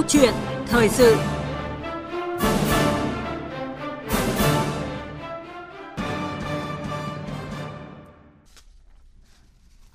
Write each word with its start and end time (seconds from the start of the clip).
Câu 0.00 0.08
chuyện 0.08 0.34
thời 0.66 0.88
sự 0.88 1.16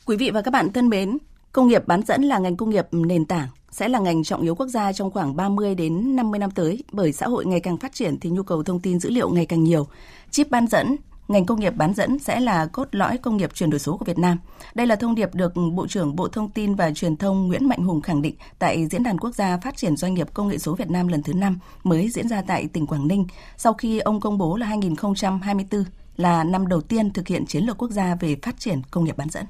Quý 0.06 0.18
vị 0.18 0.32
và 0.32 0.42
các 0.42 0.52
bạn 0.52 0.74
thân 0.74 0.90
mến, 0.90 1.18
công 1.52 1.68
nghiệp 1.68 1.88
bán 1.88 2.02
dẫn 2.02 2.24
là 2.24 2.40
ngành 2.40 2.58
công 2.58 2.70
nghiệp 2.70 2.88
nền 2.92 3.26
tảng, 3.26 3.48
sẽ 3.72 3.90
là 3.90 4.00
ngành 4.00 4.24
trọng 4.24 4.42
yếu 4.42 4.56
quốc 4.56 4.68
gia 4.68 4.94
trong 4.94 5.12
khoảng 5.12 5.36
30 5.36 5.76
đến 5.76 6.16
50 6.16 6.40
năm 6.40 6.52
tới 6.52 6.84
bởi 6.92 7.12
xã 7.12 7.28
hội 7.28 7.46
ngày 7.46 7.60
càng 7.60 7.78
phát 7.78 7.94
triển 7.94 8.20
thì 8.20 8.30
nhu 8.30 8.44
cầu 8.44 8.64
thông 8.64 8.80
tin 8.80 9.00
dữ 9.00 9.10
liệu 9.10 9.30
ngày 9.30 9.46
càng 9.46 9.64
nhiều. 9.64 9.88
Chip 10.32 10.50
bán 10.50 10.68
dẫn, 10.68 10.96
ngành 11.28 11.46
công 11.46 11.60
nghiệp 11.60 11.74
bán 11.76 11.94
dẫn 11.94 12.20
sẽ 12.20 12.40
là 12.40 12.66
cốt 12.66 12.88
lõi 12.92 13.18
công 13.18 13.38
nghiệp 13.38 13.54
chuyển 13.54 13.70
đổi 13.70 13.80
số 13.80 13.98
của 13.98 14.06
Việt 14.06 14.20
Nam. 14.20 14.38
Đây 14.74 14.88
là 14.88 14.96
thông 14.96 15.16
điệp 15.16 15.36
được 15.36 15.54
Bộ 15.74 15.88
trưởng 15.88 16.16
Bộ 16.16 16.28
Thông 16.28 16.50
tin 16.50 16.76
và 16.76 16.92
Truyền 16.92 17.18
thông 17.18 17.48
Nguyễn 17.48 17.68
Mạnh 17.68 17.84
Hùng 17.84 18.02
khẳng 18.02 18.22
định 18.22 18.36
tại 18.60 18.88
Diễn 18.88 19.04
đàn 19.04 19.18
Quốc 19.18 19.36
gia 19.36 19.58
Phát 19.58 19.78
triển 19.78 19.98
Doanh 19.98 20.14
nghiệp 20.14 20.34
Công 20.34 20.48
nghệ 20.48 20.58
số 20.58 20.76
Việt 20.76 20.90
Nam 20.90 21.08
lần 21.08 21.24
thứ 21.24 21.34
5 21.34 21.60
mới 21.84 22.10
diễn 22.10 22.28
ra 22.28 22.42
tại 22.42 22.68
tỉnh 22.68 22.88
Quảng 22.88 23.08
Ninh 23.08 23.28
sau 23.58 23.74
khi 23.74 24.00
ông 24.00 24.20
công 24.20 24.38
bố 24.38 24.58
là 24.58 24.68
2024 24.68 25.84
là 26.18 26.44
năm 26.44 26.68
đầu 26.68 26.82
tiên 26.82 27.14
thực 27.14 27.28
hiện 27.28 27.46
chiến 27.46 27.64
lược 27.64 27.78
quốc 27.78 27.92
gia 27.92 28.16
về 28.16 28.36
phát 28.42 28.60
triển 28.60 28.82
công 28.92 29.04
nghiệp 29.04 29.18
bán 29.18 29.30
dẫn. 29.30 29.46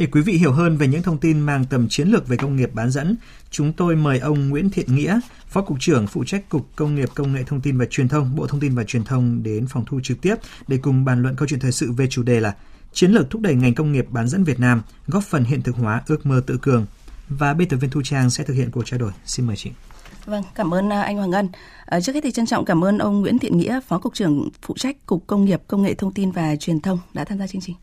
Để 0.00 0.06
quý 0.06 0.20
vị 0.20 0.32
hiểu 0.32 0.52
hơn 0.52 0.76
về 0.76 0.86
những 0.86 1.02
thông 1.02 1.18
tin 1.18 1.40
mang 1.40 1.64
tầm 1.64 1.88
chiến 1.88 2.08
lược 2.08 2.28
về 2.28 2.36
công 2.36 2.56
nghiệp 2.56 2.70
bán 2.74 2.90
dẫn, 2.90 3.16
chúng 3.50 3.72
tôi 3.72 3.96
mời 3.96 4.18
ông 4.18 4.48
Nguyễn 4.48 4.70
Thiện 4.70 4.96
Nghĩa, 4.96 5.20
Phó 5.48 5.62
Cục 5.62 5.80
trưởng 5.80 6.06
phụ 6.06 6.24
trách 6.24 6.48
Cục 6.48 6.76
Công 6.76 6.94
nghiệp 6.94 7.08
Công 7.14 7.32
nghệ 7.32 7.44
Thông 7.44 7.60
tin 7.60 7.78
và 7.78 7.84
Truyền 7.90 8.08
thông, 8.08 8.36
Bộ 8.36 8.46
Thông 8.46 8.60
tin 8.60 8.74
và 8.74 8.84
Truyền 8.84 9.04
thông 9.04 9.42
đến 9.42 9.66
phòng 9.66 9.84
thu 9.86 10.00
trực 10.02 10.20
tiếp 10.20 10.34
để 10.68 10.78
cùng 10.82 11.04
bàn 11.04 11.22
luận 11.22 11.36
câu 11.36 11.48
chuyện 11.48 11.60
thời 11.60 11.72
sự 11.72 11.92
về 11.92 12.06
chủ 12.10 12.22
đề 12.22 12.40
là 12.40 12.54
Chiến 12.92 13.10
lược 13.10 13.30
thúc 13.30 13.42
đẩy 13.42 13.54
ngành 13.54 13.74
công 13.74 13.92
nghiệp 13.92 14.06
bán 14.10 14.28
dẫn 14.28 14.44
Việt 14.44 14.60
Nam, 14.60 14.82
góp 15.06 15.24
phần 15.24 15.44
hiện 15.44 15.62
thực 15.62 15.76
hóa 15.76 16.02
ước 16.06 16.26
mơ 16.26 16.42
tự 16.46 16.58
cường. 16.62 16.86
Và 17.28 17.54
biên 17.54 17.68
tập 17.68 17.76
viên 17.76 17.90
Thu 17.90 18.02
Trang 18.04 18.30
sẽ 18.30 18.44
thực 18.44 18.54
hiện 18.54 18.70
cuộc 18.70 18.82
trao 18.86 19.00
đổi. 19.00 19.12
Xin 19.24 19.46
mời 19.46 19.56
chị. 19.56 19.70
Vâng, 20.26 20.42
cảm 20.54 20.74
ơn 20.74 20.92
à, 20.92 21.02
anh 21.02 21.16
Hoàng 21.16 21.30
Ngân. 21.30 21.48
À, 21.86 22.00
trước 22.00 22.12
hết 22.14 22.20
thì 22.24 22.30
trân 22.30 22.46
trọng 22.46 22.64
cảm 22.64 22.84
ơn 22.84 22.98
ông 22.98 23.20
Nguyễn 23.20 23.38
Thiện 23.38 23.58
Nghĩa, 23.58 23.80
Phó 23.88 23.98
Cục 23.98 24.14
trưởng 24.14 24.48
phụ 24.62 24.74
trách 24.78 25.06
Cục 25.06 25.26
Công 25.26 25.44
nghiệp 25.44 25.62
Công 25.66 25.82
nghệ 25.82 25.94
Thông 25.94 26.12
tin 26.12 26.30
và 26.30 26.56
Truyền 26.56 26.80
thông 26.80 26.98
đã 27.14 27.24
tham 27.24 27.38
gia 27.38 27.46
chương 27.46 27.62
trình. 27.62 27.76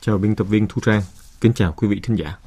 Chào 0.00 0.18
biên 0.18 0.36
tập 0.36 0.44
viên 0.44 0.66
Thu 0.68 0.80
Trang, 0.80 1.02
Kính 1.44 1.52
chào 1.52 1.72
quý 1.76 1.88
vị 1.88 2.00
thính 2.02 2.16
giả. 2.16 2.38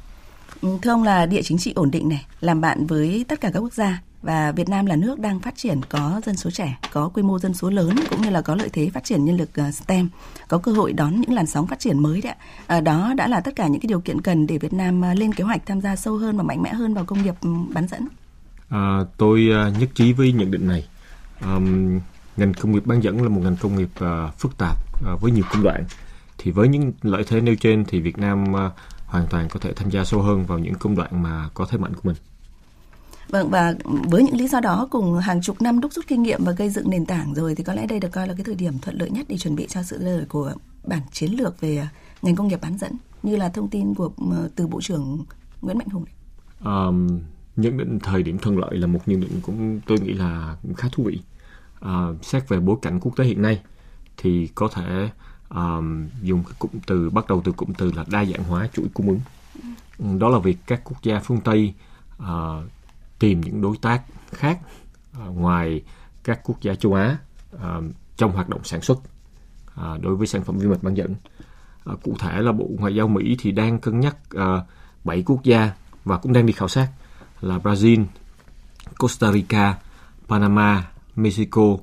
Ừ, 0.62 0.68
thưa 0.82 0.90
ông 0.90 1.02
là 1.02 1.26
địa 1.26 1.42
chính 1.42 1.58
trị 1.58 1.72
ổn 1.76 1.90
định 1.90 2.08
này, 2.08 2.26
làm 2.40 2.60
bạn 2.60 2.86
với 2.86 3.24
tất 3.28 3.40
cả 3.40 3.50
các 3.54 3.60
quốc 3.60 3.72
gia 3.72 4.02
và 4.22 4.52
Việt 4.52 4.68
Nam 4.68 4.86
là 4.86 4.96
nước 4.96 5.18
đang 5.18 5.40
phát 5.40 5.56
triển 5.56 5.80
có 5.88 6.20
dân 6.26 6.36
số 6.36 6.50
trẻ, 6.50 6.78
có 6.92 7.08
quy 7.08 7.22
mô 7.22 7.38
dân 7.38 7.54
số 7.54 7.70
lớn 7.70 7.96
cũng 8.10 8.22
như 8.22 8.30
là 8.30 8.40
có 8.40 8.54
lợi 8.54 8.68
thế 8.72 8.90
phát 8.94 9.04
triển 9.04 9.24
nhân 9.24 9.36
lực 9.36 9.50
ờ, 9.54 9.70
STEM, 9.70 10.08
có 10.48 10.58
cơ 10.58 10.72
hội 10.72 10.92
đón 10.92 11.20
những 11.20 11.32
làn 11.32 11.46
sóng 11.46 11.66
phát 11.66 11.80
triển 11.80 11.98
mới 11.98 12.20
đấy 12.20 12.34
À, 12.66 12.80
đó 12.80 13.12
đã 13.16 13.28
là 13.28 13.40
tất 13.40 13.56
cả 13.56 13.66
những 13.66 13.80
cái 13.80 13.86
điều 13.88 14.00
kiện 14.00 14.20
cần 14.20 14.46
để 14.46 14.58
Việt 14.58 14.72
Nam 14.72 15.02
ờ, 15.02 15.14
lên 15.14 15.32
kế 15.32 15.44
hoạch 15.44 15.66
tham 15.66 15.80
gia 15.80 15.96
sâu 15.96 16.16
hơn 16.16 16.36
và 16.36 16.42
mạnh 16.42 16.62
mẽ 16.62 16.72
hơn 16.72 16.94
vào 16.94 17.04
công 17.04 17.22
nghiệp 17.22 17.34
ừ, 17.40 17.48
bán 17.74 17.88
dẫn. 17.88 18.08
À, 18.68 18.98
tôi 19.16 19.48
ờ, 19.52 19.72
nhất 19.78 19.88
trí 19.94 20.12
với 20.12 20.32
nhận 20.32 20.50
định 20.50 20.68
này. 20.68 20.88
Um, 21.40 22.00
ngành 22.36 22.54
công 22.54 22.72
nghiệp 22.72 22.86
bán 22.86 23.00
dẫn 23.00 23.22
là 23.22 23.28
một 23.28 23.40
ngành 23.44 23.56
công 23.56 23.76
nghiệp 23.76 23.88
uh, 24.04 24.34
phức 24.38 24.58
tạp 24.58 24.76
uh, 25.14 25.20
với 25.20 25.32
nhiều 25.32 25.44
công 25.52 25.62
đoạn 25.62 25.84
thì 26.38 26.50
với 26.50 26.68
những 26.68 26.92
lợi 27.02 27.24
thế 27.26 27.40
nêu 27.40 27.54
trên 27.60 27.84
thì 27.84 28.00
Việt 28.00 28.18
Nam 28.18 28.44
uh, 28.52 28.72
hoàn 29.06 29.26
toàn 29.30 29.48
có 29.48 29.60
thể 29.60 29.72
tham 29.72 29.90
gia 29.90 30.04
sâu 30.04 30.22
hơn 30.22 30.46
vào 30.46 30.58
những 30.58 30.74
công 30.74 30.96
đoạn 30.96 31.22
mà 31.22 31.48
có 31.54 31.66
thế 31.70 31.78
mạnh 31.78 31.94
của 31.94 32.00
mình. 32.02 32.16
Vâng 33.28 33.50
và 33.50 33.74
với 33.84 34.22
những 34.22 34.36
lý 34.36 34.48
do 34.48 34.60
đó 34.60 34.88
cùng 34.90 35.18
hàng 35.18 35.42
chục 35.42 35.62
năm 35.62 35.80
đúc 35.80 35.92
rút 35.92 36.04
kinh 36.08 36.22
nghiệm 36.22 36.44
và 36.44 36.52
gây 36.52 36.70
dựng 36.70 36.90
nền 36.90 37.06
tảng 37.06 37.34
rồi 37.34 37.54
thì 37.54 37.64
có 37.64 37.74
lẽ 37.74 37.86
đây 37.86 38.00
được 38.00 38.12
coi 38.12 38.28
là 38.28 38.34
cái 38.34 38.44
thời 38.44 38.54
điểm 38.54 38.78
thuận 38.78 38.98
lợi 38.98 39.10
nhất 39.10 39.26
để 39.28 39.38
chuẩn 39.38 39.56
bị 39.56 39.66
cho 39.68 39.82
sự 39.82 39.98
ra 39.98 40.04
đời 40.04 40.24
của 40.28 40.52
bản 40.84 41.00
chiến 41.12 41.32
lược 41.32 41.60
về 41.60 41.88
ngành 42.22 42.36
công 42.36 42.48
nghiệp 42.48 42.60
bán 42.62 42.78
dẫn 42.78 42.92
như 43.22 43.36
là 43.36 43.48
thông 43.48 43.68
tin 43.68 43.94
của 43.94 44.10
từ 44.54 44.66
Bộ 44.66 44.80
trưởng 44.80 45.24
Nguyễn 45.62 45.78
Mạnh 45.78 45.88
Hùng. 45.88 46.04
Um, 46.64 47.20
nhận 47.56 47.76
định 47.76 47.98
thời 48.02 48.22
điểm 48.22 48.38
thuận 48.38 48.58
lợi 48.58 48.78
là 48.78 48.86
một 48.86 49.00
nhận 49.06 49.20
định 49.20 49.40
cũng 49.42 49.80
tôi 49.86 50.00
nghĩ 50.00 50.12
là 50.12 50.56
khá 50.76 50.88
thú 50.92 51.04
vị. 51.04 51.20
Uh, 51.84 52.24
xét 52.24 52.48
về 52.48 52.60
bối 52.60 52.76
cảnh 52.82 53.00
quốc 53.00 53.16
tế 53.16 53.24
hiện 53.24 53.42
nay 53.42 53.60
thì 54.16 54.48
có 54.54 54.68
thể 54.74 55.08
um, 55.48 56.08
dùng 56.22 56.44
cái 56.44 56.54
cụm 56.58 56.70
từ 56.86 57.10
bắt 57.10 57.26
đầu 57.28 57.42
từ 57.44 57.52
cụm 57.52 57.72
từ 57.72 57.92
là 57.92 58.04
đa 58.10 58.24
dạng 58.24 58.44
hóa 58.44 58.68
chuỗi 58.72 58.86
cung 58.94 59.08
ứng. 59.08 59.20
Ừ, 59.98 60.04
đó 60.18 60.28
là 60.28 60.38
việc 60.38 60.58
các 60.66 60.80
quốc 60.84 61.02
gia 61.02 61.18
phương 61.18 61.40
tây 61.40 61.74
uh, 62.22 62.26
tìm 63.18 63.40
những 63.40 63.60
đối 63.60 63.76
tác 63.76 64.02
khác 64.30 64.58
uh, 65.28 65.36
ngoài 65.36 65.82
các 66.24 66.40
quốc 66.44 66.60
gia 66.60 66.74
châu 66.74 66.94
á 66.94 67.18
uh, 67.54 67.60
trong 68.16 68.32
hoạt 68.32 68.48
động 68.48 68.64
sản 68.64 68.80
xuất 68.80 68.98
uh, 68.98 70.02
đối 70.02 70.16
với 70.16 70.26
sản 70.26 70.44
phẩm 70.44 70.58
vi 70.58 70.68
mạch 70.68 70.82
bán 70.82 70.94
dẫn. 70.94 71.14
Uh, 71.92 72.02
cụ 72.02 72.16
thể 72.18 72.42
là 72.42 72.52
bộ 72.52 72.68
ngoại 72.78 72.94
giao 72.94 73.08
mỹ 73.08 73.36
thì 73.40 73.52
đang 73.52 73.78
cân 73.78 74.00
nhắc 74.00 74.16
uh, 74.36 74.40
7 75.04 75.22
quốc 75.26 75.42
gia 75.44 75.72
và 76.04 76.18
cũng 76.18 76.32
đang 76.32 76.46
đi 76.46 76.52
khảo 76.52 76.68
sát 76.68 76.88
là 77.40 77.58
brazil 77.58 78.04
costa 78.98 79.32
rica 79.32 79.78
panama 80.28 80.84
mexico 81.16 81.76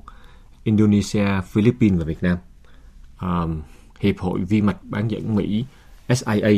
indonesia 0.64 1.40
philippines 1.46 1.98
và 1.98 2.04
việt 2.04 2.22
nam 2.22 2.38
um, 3.20 3.62
Hiệp 4.00 4.18
hội 4.18 4.40
Vi 4.40 4.60
mạch 4.60 4.76
bán 4.82 5.10
dẫn 5.10 5.34
Mỹ 5.34 5.64
SIA 6.08 6.50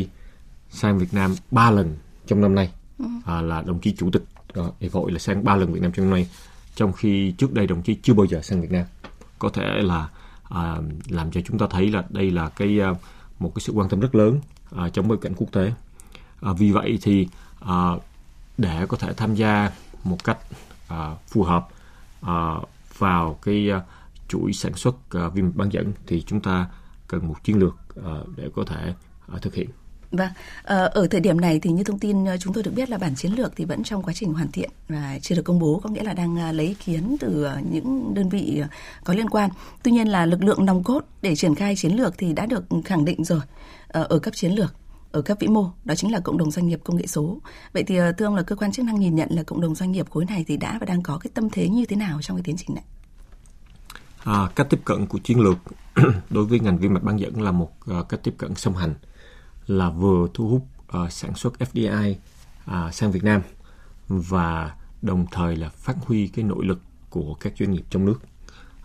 sang 0.71 0.99
Việt 0.99 1.15
Nam 1.15 1.35
ba 1.51 1.71
lần 1.71 1.97
trong 2.27 2.41
năm 2.41 2.55
nay. 2.55 2.71
Ừ. 2.99 3.05
à, 3.25 3.41
là 3.41 3.63
đồng 3.63 3.81
chí 3.81 3.95
chủ 3.99 4.11
tịch 4.11 4.25
uh, 4.59 4.75
hiệp 4.81 4.93
hội 4.93 5.13
là 5.13 5.19
sang 5.19 5.45
ba 5.45 5.57
lần 5.57 5.73
Việt 5.73 5.83
Nam 5.83 5.93
trong 5.93 6.07
năm 6.07 6.15
nay 6.15 6.29
trong 6.75 6.93
khi 6.93 7.35
trước 7.39 7.53
đây 7.53 7.67
đồng 7.67 7.83
chí 7.83 7.95
chưa 8.03 8.15
bao 8.15 8.27
giờ 8.27 8.43
sang 8.43 8.61
Việt 8.61 8.71
Nam. 8.71 8.85
Có 9.39 9.49
thể 9.49 9.63
là 9.83 10.09
à, 10.49 10.77
làm 11.09 11.31
cho 11.31 11.41
chúng 11.41 11.59
ta 11.59 11.67
thấy 11.71 11.91
là 11.91 12.05
đây 12.09 12.31
là 12.31 12.49
cái 12.49 12.81
uh, 12.91 12.97
một 13.39 13.53
cái 13.55 13.61
sự 13.61 13.73
quan 13.73 13.89
tâm 13.89 14.01
rất 14.01 14.15
lớn 14.15 14.41
uh, 14.75 14.93
trong 14.93 15.09
bối 15.09 15.19
cảnh 15.23 15.35
quốc 15.37 15.49
tế. 15.53 15.73
À, 16.41 16.53
vì 16.59 16.73
vậy 16.73 16.99
thì 17.03 17.29
uh, 17.65 18.03
để 18.59 18.87
có 18.89 18.97
thể 18.97 19.13
tham 19.13 19.35
gia 19.35 19.71
một 20.05 20.25
cách 20.25 20.39
uh, 20.93 21.19
phù 21.27 21.43
hợp 21.43 21.69
uh, 22.21 22.69
vào 22.99 23.39
cái 23.43 23.71
uh, 23.77 23.83
chuỗi 24.29 24.53
sản 24.53 24.75
xuất 24.75 24.97
à, 25.11 25.27
uh, 25.27 25.35
vi 25.35 25.43
mạch 25.43 25.57
bán 25.57 25.69
dẫn 25.73 25.93
thì 26.07 26.23
chúng 26.23 26.41
ta 26.41 26.69
cần 27.09 27.29
một 27.29 27.45
chiến 27.45 27.59
lược 27.59 27.77
uh, 28.01 28.37
để 28.37 28.49
có 28.55 28.65
thể 28.67 28.95
uh, 29.35 29.43
thực 29.43 29.55
hiện. 29.55 29.71
Vâng, 30.13 30.29
ờ, 30.63 30.91
ở 30.95 31.07
thời 31.07 31.21
điểm 31.21 31.41
này 31.41 31.59
thì 31.61 31.71
như 31.71 31.85
thông 31.85 31.99
tin 31.99 32.25
ờ, 32.25 32.37
chúng 32.37 32.53
tôi 32.53 32.63
được 32.63 32.71
biết 32.75 32.91
là 32.91 32.99
bản 32.99 33.15
chiến 33.15 33.33
lược 33.33 33.57
thì 33.57 33.65
vẫn 33.65 33.83
trong 33.85 34.03
quá 34.03 34.13
trình 34.13 34.33
hoàn 34.33 34.53
thiện 34.53 34.71
và 34.89 35.19
chưa 35.23 35.35
được 35.35 35.43
công 35.43 35.59
bố, 35.59 35.81
có 35.85 35.91
nghĩa 35.91 36.03
là 36.03 36.13
đang 36.13 36.53
lấy 36.53 36.67
ý 36.67 36.75
kiến 36.75 37.17
từ 37.21 37.45
ờ, 37.45 37.61
những 37.71 38.15
đơn 38.15 38.29
vị 38.29 38.63
có 39.05 39.15
liên 39.15 39.31
quan. 39.31 39.51
Tuy 39.83 39.93
nhiên 39.93 40.09
là 40.09 40.27
lực 40.27 40.43
lượng 40.43 40.67
nòng 40.67 40.83
cốt 40.85 41.05
để 41.23 41.37
triển 41.37 41.55
khai 41.55 41.77
chiến 41.77 41.97
lược 41.97 42.19
thì 42.19 42.33
đã 42.33 42.47
được 42.47 42.65
khẳng 42.85 43.05
định 43.05 43.25
rồi 43.25 43.41
ở 43.89 44.19
cấp 44.19 44.35
chiến 44.35 44.53
lược 44.53 44.75
ở 45.13 45.23
cấp 45.23 45.37
vĩ 45.41 45.49
mô 45.49 45.71
đó 45.85 45.95
chính 45.95 46.13
là 46.13 46.21
cộng 46.21 46.39
đồng 46.39 46.51
doanh 46.51 46.69
nghiệp 46.69 46.81
công 46.85 46.97
nghệ 46.97 47.07
số 47.07 47.39
vậy 47.73 47.83
thì 47.83 47.99
thưa 48.19 48.27
ông 48.27 48.35
là 48.35 48.43
cơ 48.43 48.57
quan 48.57 48.73
chức 48.73 48.85
năng 48.85 49.01
nhìn 49.01 49.15
nhận 49.15 49.29
là 49.31 49.43
cộng 49.43 49.61
đồng 49.61 49.75
doanh 49.75 49.93
nghiệp 49.93 50.11
khối 50.11 50.25
này 50.25 50.45
thì 50.49 50.57
đã 50.57 50.79
và 50.81 50.87
đang 50.87 51.03
có 51.03 51.19
cái 51.19 51.31
tâm 51.35 51.51
thế 51.51 51.69
như 51.69 51.85
thế 51.85 51.97
nào 51.97 52.23
trong 52.23 52.37
cái 52.37 52.43
tiến 52.43 52.57
trình 52.57 52.75
này 52.75 52.85
À, 54.25 54.49
cách 54.55 54.67
tiếp 54.71 54.81
cận 54.85 55.07
của 55.07 55.19
chiến 55.19 55.41
lược 55.41 55.59
đối 56.31 56.45
với 56.45 56.61
ngành 56.61 56.79
vi 56.79 56.89
mạch 56.89 57.03
bán 57.03 57.21
dẫn 57.21 57.43
là 57.43 57.53
một 57.53 57.71
uh, 57.91 58.09
cách 58.09 58.21
tiếp 58.23 58.35
cận 58.39 58.55
song 58.55 58.77
hành 58.77 58.95
là 59.67 59.91
vừa 59.91 60.27
thu 60.35 60.49
hút 60.49 60.67
uh, 61.05 61.13
sản 61.13 61.35
xuất 61.35 61.53
FDI 61.59 62.11
uh, 62.11 62.17
à, 62.67 62.91
sang 62.93 63.13
Việt 63.13 63.25
Nam 63.25 63.41
và 64.09 64.75
đồng 65.03 65.27
thời 65.33 65.57
là 65.57 65.69
phát 65.69 65.97
huy 66.07 66.29
cái 66.29 66.45
nội 66.45 66.65
lực 66.65 66.81
của 67.11 67.35
các 67.35 67.53
doanh 67.59 67.71
nghiệp 67.71 67.85
trong 67.91 68.05
nước. 68.05 68.21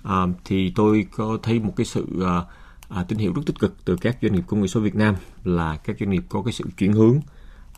À, 0.03 0.25
thì 0.45 0.71
tôi 0.75 1.07
có 1.15 1.37
thấy 1.43 1.59
một 1.59 1.73
cái 1.75 1.85
sự 1.85 2.07
uh, 2.17 2.47
à, 2.89 3.03
tín 3.07 3.17
hiệu 3.17 3.33
rất 3.33 3.41
tích 3.45 3.59
cực 3.59 3.85
từ 3.85 3.95
các 4.01 4.17
doanh 4.21 4.33
nghiệp 4.33 4.43
công 4.47 4.61
nghệ 4.61 4.67
số 4.67 4.79
Việt 4.79 4.95
Nam 4.95 5.15
là 5.43 5.77
các 5.77 5.95
doanh 5.99 6.09
nghiệp 6.09 6.23
có 6.29 6.41
cái 6.41 6.53
sự 6.53 6.63
chuyển 6.77 6.93
hướng 6.93 7.19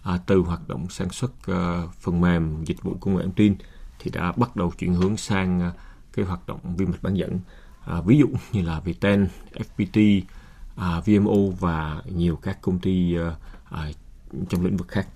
à, 0.03 0.19
từ 0.25 0.37
hoạt 0.37 0.67
động 0.67 0.89
sản 0.89 1.09
xuất 1.09 1.31
à, 1.47 1.83
phần 1.99 2.21
mềm 2.21 2.63
dịch 2.65 2.83
vụ 2.83 2.97
công 2.99 3.15
nghệ 3.15 3.23
thông 3.23 3.33
tin 3.33 3.55
thì 3.99 4.11
đã 4.11 4.31
bắt 4.31 4.55
đầu 4.55 4.71
chuyển 4.77 4.93
hướng 4.93 5.17
sang 5.17 5.71
cái 6.15 6.25
hoạt 6.25 6.47
động 6.47 6.59
vi 6.77 6.85
mạch 6.85 7.03
bán 7.03 7.13
dẫn 7.13 7.39
à, 7.85 8.01
ví 8.05 8.17
dụ 8.17 8.27
như 8.51 8.61
là 8.61 8.79
Viettel, 8.79 9.23
FPT, 9.53 10.21
à, 10.75 11.01
VMO 11.05 11.35
và 11.59 12.01
nhiều 12.15 12.35
các 12.35 12.61
công 12.61 12.79
ty 12.79 13.17
à, 13.17 13.35
à, 13.69 13.91
trong 14.49 14.65
lĩnh 14.65 14.77
vực 14.77 14.87
khác. 14.87 15.07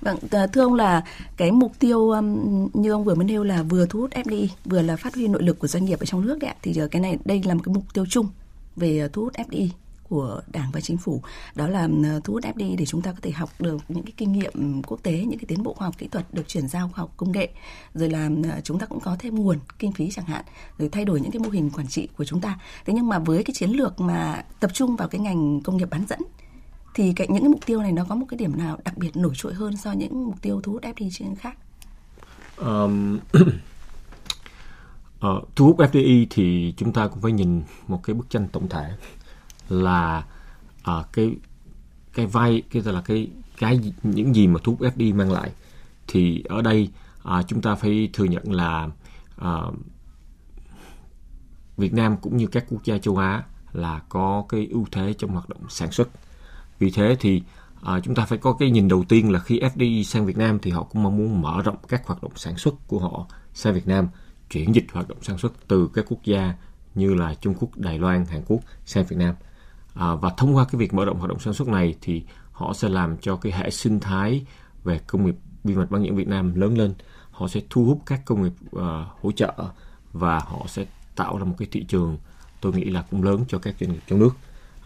Vâng, 0.00 0.18
ờ, 0.30 0.46
thưa 0.46 0.62
ông 0.62 0.74
là 0.74 1.04
cái 1.36 1.52
mục 1.52 1.72
tiêu 1.78 2.10
um, 2.10 2.68
như 2.72 2.90
ông 2.90 3.04
vừa 3.04 3.14
mới 3.14 3.24
nêu 3.24 3.44
là 3.44 3.62
vừa 3.62 3.86
thu 3.86 4.00
hút 4.00 4.10
FDI, 4.10 4.48
vừa 4.64 4.82
là 4.82 4.96
phát 4.96 5.14
huy 5.14 5.28
nội 5.28 5.42
lực 5.42 5.58
của 5.58 5.68
doanh 5.68 5.84
nghiệp 5.84 6.00
ở 6.00 6.06
trong 6.06 6.26
nước 6.26 6.38
đấy 6.40 6.50
ạ. 6.50 6.56
Thì 6.62 6.76
ờ, 6.76 6.88
cái 6.88 7.02
này 7.02 7.18
đây 7.24 7.42
là 7.44 7.54
một 7.54 7.60
cái 7.64 7.74
mục 7.74 7.84
tiêu 7.94 8.06
chung 8.10 8.28
về 8.76 9.08
thu 9.12 9.22
hút 9.22 9.32
FDI 9.32 9.68
của 10.08 10.40
Đảng 10.52 10.70
và 10.72 10.80
Chính 10.80 10.96
phủ 10.96 11.22
đó 11.54 11.68
là 11.68 11.88
ờ, 12.04 12.20
thu 12.24 12.32
hút 12.32 12.42
FDI 12.42 12.76
để 12.76 12.86
chúng 12.86 13.02
ta 13.02 13.12
có 13.12 13.18
thể 13.22 13.30
học 13.30 13.50
được 13.58 13.76
những 13.88 14.04
cái 14.04 14.12
kinh 14.16 14.32
nghiệm 14.32 14.82
quốc 14.82 15.02
tế, 15.02 15.12
những 15.12 15.38
cái 15.38 15.46
tiến 15.48 15.62
bộ 15.62 15.74
khoa 15.74 15.86
học 15.86 15.98
kỹ 15.98 16.08
thuật 16.08 16.34
được 16.34 16.48
chuyển 16.48 16.68
giao 16.68 16.88
khoa 16.88 16.98
học 16.98 17.12
công 17.16 17.32
nghệ, 17.32 17.48
rồi 17.94 18.10
là 18.10 18.30
ờ, 18.50 18.60
chúng 18.64 18.78
ta 18.78 18.86
cũng 18.86 19.00
có 19.00 19.16
thêm 19.18 19.34
nguồn 19.34 19.58
kinh 19.78 19.92
phí 19.92 20.10
chẳng 20.10 20.24
hạn, 20.24 20.44
rồi 20.78 20.88
thay 20.88 21.04
đổi 21.04 21.20
những 21.20 21.30
cái 21.30 21.40
mô 21.40 21.48
hình 21.50 21.70
quản 21.70 21.86
trị 21.88 22.08
của 22.16 22.24
chúng 22.24 22.40
ta. 22.40 22.58
Thế 22.84 22.92
nhưng 22.92 23.08
mà 23.08 23.18
với 23.18 23.44
cái 23.44 23.54
chiến 23.54 23.70
lược 23.70 24.00
mà 24.00 24.44
tập 24.60 24.70
trung 24.74 24.96
vào 24.96 25.08
cái 25.08 25.20
ngành 25.20 25.60
công 25.60 25.76
nghiệp 25.76 25.90
bán 25.90 26.06
dẫn 26.08 26.20
thì 26.96 27.12
cái, 27.16 27.26
những 27.30 27.42
cái 27.42 27.48
mục 27.48 27.66
tiêu 27.66 27.82
này 27.82 27.92
nó 27.92 28.04
có 28.08 28.14
một 28.14 28.26
cái 28.28 28.38
điểm 28.38 28.58
nào 28.58 28.78
đặc 28.84 28.98
biệt 28.98 29.16
nổi 29.16 29.32
trội 29.36 29.54
hơn 29.54 29.76
so 29.76 29.90
với 29.90 29.96
những 29.96 30.24
mục 30.26 30.42
tiêu 30.42 30.60
thu 30.62 30.72
hút 30.72 30.82
FDI 30.82 31.10
trên 31.12 31.34
khác? 31.34 31.58
Um, 32.56 33.18
uh, 35.32 35.48
thu 35.56 35.66
hút 35.66 35.76
FDI 35.78 36.26
thì 36.30 36.74
chúng 36.76 36.92
ta 36.92 37.08
cũng 37.08 37.20
phải 37.20 37.32
nhìn 37.32 37.62
một 37.88 38.00
cái 38.02 38.14
bức 38.14 38.30
tranh 38.30 38.48
tổng 38.52 38.68
thể 38.68 38.90
là 39.68 40.24
uh, 40.90 41.06
cái 41.12 41.36
cái 42.14 42.26
vay 42.26 42.62
cái 42.70 42.82
là 42.84 43.00
cái 43.00 43.30
cái 43.58 43.92
những 44.02 44.34
gì 44.34 44.46
mà 44.46 44.60
thuốc 44.64 44.80
FDI 44.80 45.14
mang 45.14 45.32
lại 45.32 45.50
thì 46.06 46.44
ở 46.48 46.62
đây 46.62 46.88
à, 47.22 47.42
chúng 47.42 47.62
ta 47.62 47.74
phải 47.74 48.08
thừa 48.12 48.24
nhận 48.24 48.52
là 48.52 48.88
à, 49.36 49.52
Việt 51.76 51.94
Nam 51.94 52.16
cũng 52.16 52.36
như 52.36 52.46
các 52.46 52.64
quốc 52.68 52.84
gia 52.84 52.98
châu 52.98 53.16
Á 53.16 53.42
là 53.72 54.00
có 54.08 54.44
cái 54.48 54.68
ưu 54.70 54.86
thế 54.92 55.14
trong 55.18 55.30
hoạt 55.30 55.48
động 55.48 55.60
sản 55.68 55.90
xuất. 55.90 56.08
Vì 56.78 56.90
thế 56.90 57.16
thì 57.20 57.42
à, 57.82 58.00
chúng 58.00 58.14
ta 58.14 58.24
phải 58.24 58.38
có 58.38 58.52
cái 58.52 58.70
nhìn 58.70 58.88
đầu 58.88 59.04
tiên 59.08 59.30
là 59.32 59.38
khi 59.38 59.60
FDI 59.60 60.02
sang 60.02 60.26
Việt 60.26 60.36
Nam 60.36 60.58
thì 60.62 60.70
họ 60.70 60.82
cũng 60.82 61.02
mong 61.02 61.16
muốn 61.16 61.42
mở 61.42 61.62
rộng 61.64 61.76
các 61.88 62.06
hoạt 62.06 62.22
động 62.22 62.32
sản 62.36 62.56
xuất 62.56 62.74
của 62.86 62.98
họ 62.98 63.26
sang 63.54 63.74
Việt 63.74 63.88
Nam, 63.88 64.08
chuyển 64.50 64.74
dịch 64.74 64.86
hoạt 64.92 65.08
động 65.08 65.18
sản 65.22 65.38
xuất 65.38 65.52
từ 65.68 65.90
các 65.94 66.04
quốc 66.08 66.24
gia 66.24 66.54
như 66.94 67.14
là 67.14 67.34
Trung 67.34 67.54
Quốc, 67.60 67.76
Đài 67.76 67.98
Loan, 67.98 68.24
Hàn 68.24 68.42
Quốc 68.46 68.60
sang 68.84 69.04
Việt 69.04 69.16
Nam. 69.16 69.34
À, 69.96 70.14
và 70.14 70.30
thông 70.36 70.56
qua 70.56 70.64
cái 70.64 70.78
việc 70.78 70.94
mở 70.94 71.04
rộng 71.04 71.18
hoạt 71.18 71.28
động 71.28 71.38
sản 71.38 71.54
xuất 71.54 71.68
này 71.68 71.94
thì 72.00 72.22
họ 72.52 72.72
sẽ 72.72 72.88
làm 72.88 73.16
cho 73.18 73.36
cái 73.36 73.52
hệ 73.52 73.70
sinh 73.70 74.00
thái 74.00 74.44
về 74.84 75.00
công 75.06 75.26
nghiệp 75.26 75.36
vi 75.64 75.74
mạch 75.74 75.90
bán 75.90 76.04
dẫn 76.04 76.16
Việt 76.16 76.28
Nam 76.28 76.54
lớn 76.54 76.78
lên. 76.78 76.94
Họ 77.30 77.48
sẽ 77.48 77.60
thu 77.70 77.84
hút 77.84 78.02
các 78.06 78.20
công 78.24 78.42
nghiệp 78.42 78.52
uh, 78.76 78.82
hỗ 79.22 79.32
trợ 79.32 79.54
và 80.12 80.38
họ 80.38 80.66
sẽ 80.68 80.84
tạo 81.16 81.38
ra 81.38 81.44
một 81.44 81.54
cái 81.58 81.68
thị 81.70 81.84
trường 81.88 82.18
tôi 82.60 82.72
nghĩ 82.72 82.84
là 82.84 83.04
cũng 83.10 83.22
lớn 83.22 83.44
cho 83.48 83.58
các 83.58 83.74
doanh 83.80 83.92
nghiệp 83.92 84.00
trong 84.06 84.18
nước. 84.18 84.30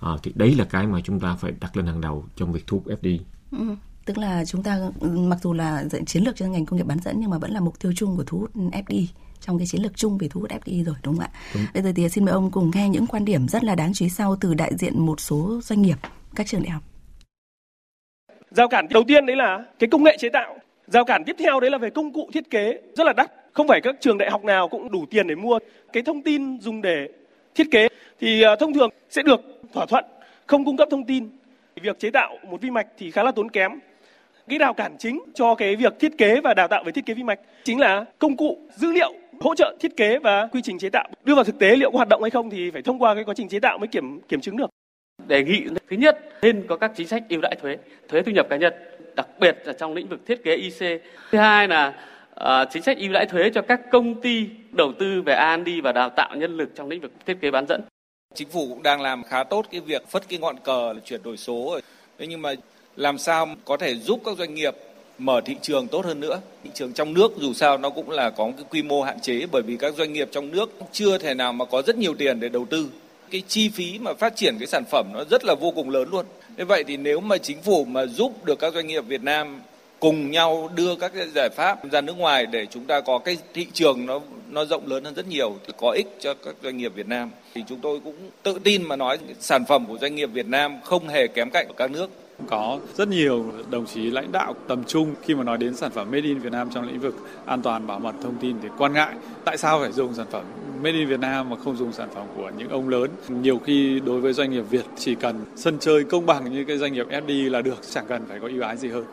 À, 0.01 0.11
thì 0.23 0.33
đấy 0.35 0.55
là 0.55 0.65
cái 0.65 0.87
mà 0.87 1.01
chúng 1.05 1.21
ta 1.21 1.35
phải 1.35 1.53
đặt 1.61 1.77
lên 1.77 1.87
hàng 1.87 2.01
đầu 2.01 2.25
trong 2.37 2.53
việc 2.53 2.67
thu 2.67 2.83
hút 2.85 3.01
FDI. 3.03 3.19
Ừ, 3.51 3.75
tức 4.05 4.19
là 4.19 4.45
chúng 4.45 4.63
ta 4.63 4.79
ừ, 5.01 5.09
mặc 5.09 5.39
dù 5.43 5.53
là 5.53 5.85
chiến 6.07 6.25
lược 6.25 6.37
cho 6.37 6.47
ngành 6.47 6.67
công 6.67 6.77
nghiệp 6.77 6.87
bán 6.87 6.99
dẫn 7.01 7.21
nhưng 7.21 7.31
mà 7.31 7.39
vẫn 7.39 7.51
là 7.51 7.61
mục 7.61 7.75
tiêu 7.81 7.93
chung 7.97 8.17
của 8.17 8.25
thu 8.27 8.39
hút 8.39 8.51
FDI 8.55 9.07
trong 9.41 9.59
cái 9.59 9.67
chiến 9.67 9.83
lược 9.83 9.97
chung 9.97 10.19
về 10.19 10.29
thu 10.31 10.41
hút 10.41 10.51
FDI 10.51 10.85
rồi 10.85 10.95
đúng 11.03 11.17
không 11.17 11.25
ạ? 11.25 11.31
Đúng. 11.55 11.65
Bây 11.75 11.83
giờ 11.83 11.93
thì 11.97 12.09
xin 12.09 12.25
mời 12.25 12.33
ông 12.33 12.51
cùng 12.51 12.71
nghe 12.75 12.89
những 12.89 13.07
quan 13.07 13.25
điểm 13.25 13.49
rất 13.49 13.65
là 13.65 13.75
đáng 13.75 13.93
chú 13.95 14.05
ý 14.05 14.09
sau 14.09 14.37
từ 14.41 14.55
đại 14.55 14.73
diện 14.79 14.99
một 14.99 15.21
số 15.21 15.61
doanh 15.63 15.83
nghiệp 15.83 15.97
các 16.35 16.47
trường 16.47 16.63
đại 16.63 16.71
học. 16.71 16.83
Giao 18.51 18.69
cản 18.69 18.87
đầu 18.91 19.05
tiên 19.09 19.27
đấy 19.27 19.37
là 19.37 19.65
cái 19.79 19.89
công 19.91 20.05
nghệ 20.05 20.17
chế 20.21 20.29
tạo. 20.29 20.59
Giao 20.87 21.05
cản 21.05 21.25
tiếp 21.25 21.37
theo 21.39 21.61
đấy 21.61 21.71
là 21.71 21.79
về 21.79 21.91
công 21.91 22.13
cụ 22.13 22.31
thiết 22.33 22.51
kế 22.51 22.81
rất 22.97 23.05
là 23.05 23.13
đắt. 23.13 23.31
Không 23.53 23.69
phải 23.69 23.81
các 23.81 23.97
trường 24.01 24.19
đại 24.19 24.31
học 24.31 24.45
nào 24.45 24.69
cũng 24.69 24.91
đủ 24.91 25.07
tiền 25.11 25.27
để 25.27 25.35
mua. 25.35 25.59
Cái 25.93 26.03
thông 26.03 26.23
tin 26.23 26.61
dùng 26.61 26.83
để 26.83 27.09
thiết 27.55 27.67
kế 27.71 27.89
thì 28.21 28.43
à, 28.43 28.57
thông 28.61 28.75
thường 28.75 28.91
sẽ 29.11 29.23
được 29.23 29.41
thỏa 29.73 29.87
thuận 29.87 30.05
không 30.47 30.65
cung 30.65 30.77
cấp 30.77 30.89
thông 30.91 31.05
tin. 31.05 31.29
Việc 31.83 31.99
chế 31.99 32.11
tạo 32.11 32.37
một 32.51 32.61
vi 32.61 32.71
mạch 32.71 32.87
thì 32.99 33.11
khá 33.11 33.23
là 33.23 33.33
tốn 33.33 33.51
kém. 33.51 33.73
Cái 34.49 34.59
rào 34.59 34.75
cản 34.75 34.97
chính 34.99 35.21
cho 35.35 35.55
cái 35.55 35.77
việc 35.77 35.99
thiết 35.99 36.19
kế 36.19 36.41
và 36.41 36.55
đào 36.55 36.69
tạo 36.69 36.85
về 36.85 36.93
thiết 36.93 37.07
kế 37.07 37.15
vi 37.15 37.23
mạch 37.23 37.41
chính 37.65 37.81
là 37.81 38.05
công 38.19 38.37
cụ, 38.37 38.59
dữ 38.77 38.93
liệu 38.93 39.13
hỗ 39.41 39.55
trợ 39.55 39.77
thiết 39.81 39.97
kế 39.97 40.19
và 40.19 40.47
quy 40.47 40.61
trình 40.63 40.79
chế 40.79 40.89
tạo. 40.91 41.09
Đưa 41.25 41.35
vào 41.35 41.45
thực 41.45 41.59
tế 41.59 41.77
liệu 41.77 41.91
có 41.91 41.97
hoạt 41.97 42.09
động 42.09 42.23
hay 42.23 42.31
không 42.31 42.51
thì 42.51 42.71
phải 42.71 42.83
thông 42.83 43.03
qua 43.03 43.15
cái 43.15 43.25
quá 43.25 43.35
trình 43.35 43.49
chế 43.49 43.61
tạo 43.61 43.79
mới 43.79 43.89
kiểm 43.89 44.21
kiểm 44.21 44.41
chứng 44.41 44.57
được. 44.57 44.71
Đề 45.27 45.45
nghị 45.45 45.65
thứ 45.91 45.97
nhất 45.97 46.19
nên 46.43 46.67
có 46.69 46.77
các 46.77 46.93
chính 46.97 47.09
sách 47.09 47.23
ưu 47.29 47.41
đãi 47.41 47.57
thuế 47.63 47.77
thuế 48.09 48.23
thu 48.23 48.33
nhập 48.33 48.47
cá 48.51 48.57
nhân 48.57 48.73
đặc 49.17 49.27
biệt 49.41 49.59
là 49.65 49.73
trong 49.73 49.95
lĩnh 49.95 50.09
vực 50.09 50.21
thiết 50.27 50.45
kế 50.45 50.55
IC 50.55 51.03
thứ 51.31 51.39
hai 51.39 51.69
là 51.69 51.95
uh, 52.41 52.69
chính 52.71 52.83
sách 52.83 52.99
ưu 52.99 53.13
đãi 53.13 53.27
thuế 53.27 53.51
cho 53.55 53.63
các 53.63 53.81
công 53.91 54.21
ty 54.21 54.49
đầu 54.71 54.93
tư 54.99 55.23
về 55.23 55.57
R&D 55.57 55.69
và 55.83 55.93
đào 55.93 56.11
tạo 56.11 56.37
nhân 56.37 56.57
lực 56.57 56.71
trong 56.75 56.89
lĩnh 56.89 57.01
vực 57.01 57.13
thiết 57.27 57.41
kế 57.41 57.51
bán 57.51 57.67
dẫn. 57.69 57.81
Chính 58.35 58.49
phủ 58.49 58.67
cũng 58.69 58.83
đang 58.83 59.01
làm 59.01 59.23
khá 59.25 59.45
tốt 59.45 59.67
cái 59.71 59.81
việc 59.81 60.09
phất 60.09 60.29
cái 60.29 60.39
ngọn 60.39 60.57
cờ 60.65 60.93
là 60.93 61.01
chuyển 61.05 61.23
đổi 61.23 61.37
số 61.37 61.69
rồi. 61.71 61.83
Thế 62.19 62.27
nhưng 62.27 62.43
mà 62.43 62.55
làm 62.97 63.19
sao 63.19 63.49
có 63.65 63.77
thể 63.77 63.95
giúp 63.95 64.21
các 64.25 64.39
doanh 64.39 64.55
nghiệp 64.55 64.75
mở 65.21 65.41
thị 65.45 65.57
trường 65.63 65.89
tốt 65.89 66.05
hơn 66.05 66.21
nữa. 66.21 66.41
Thị 66.65 66.71
trường 66.75 66.93
trong 66.93 67.15
nước 67.15 67.33
dù 67.39 67.53
sao 67.53 67.79
nó 67.79 67.91
cũng 67.91 68.11
là 68.11 68.31
có 68.31 68.53
cái 68.57 68.65
quy 68.71 68.83
mô 68.83 69.03
hạn 69.03 69.21
chế 69.21 69.47
bởi 69.53 69.63
vì 69.63 69.77
các 69.77 69.95
doanh 69.95 70.13
nghiệp 70.13 70.29
trong 70.33 70.51
nước 70.51 70.71
chưa 70.93 71.19
thể 71.19 71.35
nào 71.35 71.53
mà 71.53 71.65
có 71.65 71.83
rất 71.83 71.97
nhiều 71.97 72.15
tiền 72.15 72.41
để 72.41 72.49
đầu 72.49 72.67
tư. 72.71 72.87
Cái 73.31 73.43
chi 73.49 73.69
phí 73.69 73.99
mà 73.99 74.15
phát 74.15 74.37
triển 74.37 74.57
cái 74.59 74.67
sản 74.67 74.85
phẩm 74.91 75.07
nó 75.15 75.25
rất 75.31 75.45
là 75.45 75.55
vô 75.61 75.71
cùng 75.71 75.91
lớn 75.91 76.09
luôn. 76.11 76.27
Thế 76.57 76.65
vậy 76.65 76.85
thì 76.85 76.97
nếu 76.97 77.21
mà 77.21 77.39
chính 77.39 77.63
phủ 77.63 77.85
mà 77.85 78.07
giúp 78.07 78.45
được 78.45 78.59
các 78.59 78.75
doanh 78.75 78.87
nghiệp 78.87 79.05
Việt 79.07 79.23
Nam 79.23 79.61
cùng 80.01 80.31
nhau 80.31 80.71
đưa 80.75 80.97
các 80.97 81.13
cái 81.15 81.29
giải 81.35 81.49
pháp 81.57 81.91
ra 81.91 82.01
nước 82.01 82.19
ngoài 82.19 82.47
để 82.47 82.67
chúng 82.67 82.85
ta 82.85 83.01
có 83.01 83.19
cái 83.19 83.37
thị 83.55 83.67
trường 83.73 84.07
nó 84.07 84.21
nó 84.51 84.65
rộng 84.65 84.87
lớn 84.87 85.05
hơn 85.05 85.15
rất 85.15 85.29
nhiều, 85.29 85.57
thì 85.67 85.73
có 85.77 85.91
ích 85.91 86.07
cho 86.21 86.35
các 86.35 86.55
doanh 86.63 86.77
nghiệp 86.77 86.95
Việt 86.95 87.09
Nam, 87.09 87.31
thì 87.55 87.63
chúng 87.69 87.79
tôi 87.81 88.01
cũng 88.05 88.31
tự 88.43 88.59
tin 88.65 88.83
mà 88.83 88.97
nói 88.97 89.19
sản 89.41 89.65
phẩm 89.69 89.87
của 89.87 89.99
doanh 90.01 90.15
nghiệp 90.15 90.31
Việt 90.33 90.47
Nam 90.47 90.81
không 90.85 91.09
hề 91.09 91.27
kém 91.27 91.51
cạnh 91.51 91.67
ở 91.69 91.75
các 91.77 91.91
nước 91.91 92.11
có 92.47 92.79
rất 92.95 93.09
nhiều 93.09 93.53
đồng 93.71 93.87
chí 93.87 94.11
lãnh 94.11 94.33
đạo 94.33 94.55
tầm 94.69 94.85
trung 94.85 95.15
khi 95.23 95.35
mà 95.35 95.45
nói 95.45 95.59
đến 95.59 95.75
sản 95.75 95.91
phẩm 95.91 96.11
Made 96.11 96.23
in 96.23 96.39
Việt 96.39 96.53
Nam 96.53 96.69
trong 96.71 96.87
lĩnh 96.87 97.01
vực 97.01 97.17
an 97.47 97.63
toàn 97.63 97.87
bảo 97.87 97.99
mật 97.99 98.15
thông 98.23 98.37
tin 98.41 98.57
thì 98.63 98.69
quan 98.79 98.93
ngại 98.93 99.15
tại 99.45 99.57
sao 99.57 99.81
phải 99.81 99.93
dùng 99.93 100.15
sản 100.15 100.27
phẩm 100.31 100.45
Made 100.83 100.99
in 100.99 101.09
Việt 101.09 101.21
Nam 101.21 101.51
mà 101.51 101.57
không 101.57 101.77
dùng 101.77 101.93
sản 101.93 102.09
phẩm 102.15 102.27
của 102.37 102.51
những 102.59 102.69
ông 102.69 102.89
lớn. 102.89 103.11
Nhiều 103.29 103.59
khi 103.59 104.01
đối 104.07 104.21
với 104.21 104.33
doanh 104.33 104.51
nghiệp 104.51 104.65
Việt 104.71 104.85
chỉ 104.97 105.15
cần 105.15 105.45
sân 105.57 105.77
chơi 105.81 106.05
công 106.05 106.27
bằng 106.27 106.53
như 106.53 106.65
cái 106.65 106.79
doanh 106.79 106.93
nghiệp 106.93 107.07
FDI 107.11 107.51
là 107.51 107.63
được, 107.63 107.79
chẳng 107.91 108.05
cần 108.09 108.23
phải 108.29 108.39
có 108.41 108.49
ưu 108.49 108.63
ái 108.63 108.77
gì 108.77 108.89
hơn 108.89 109.05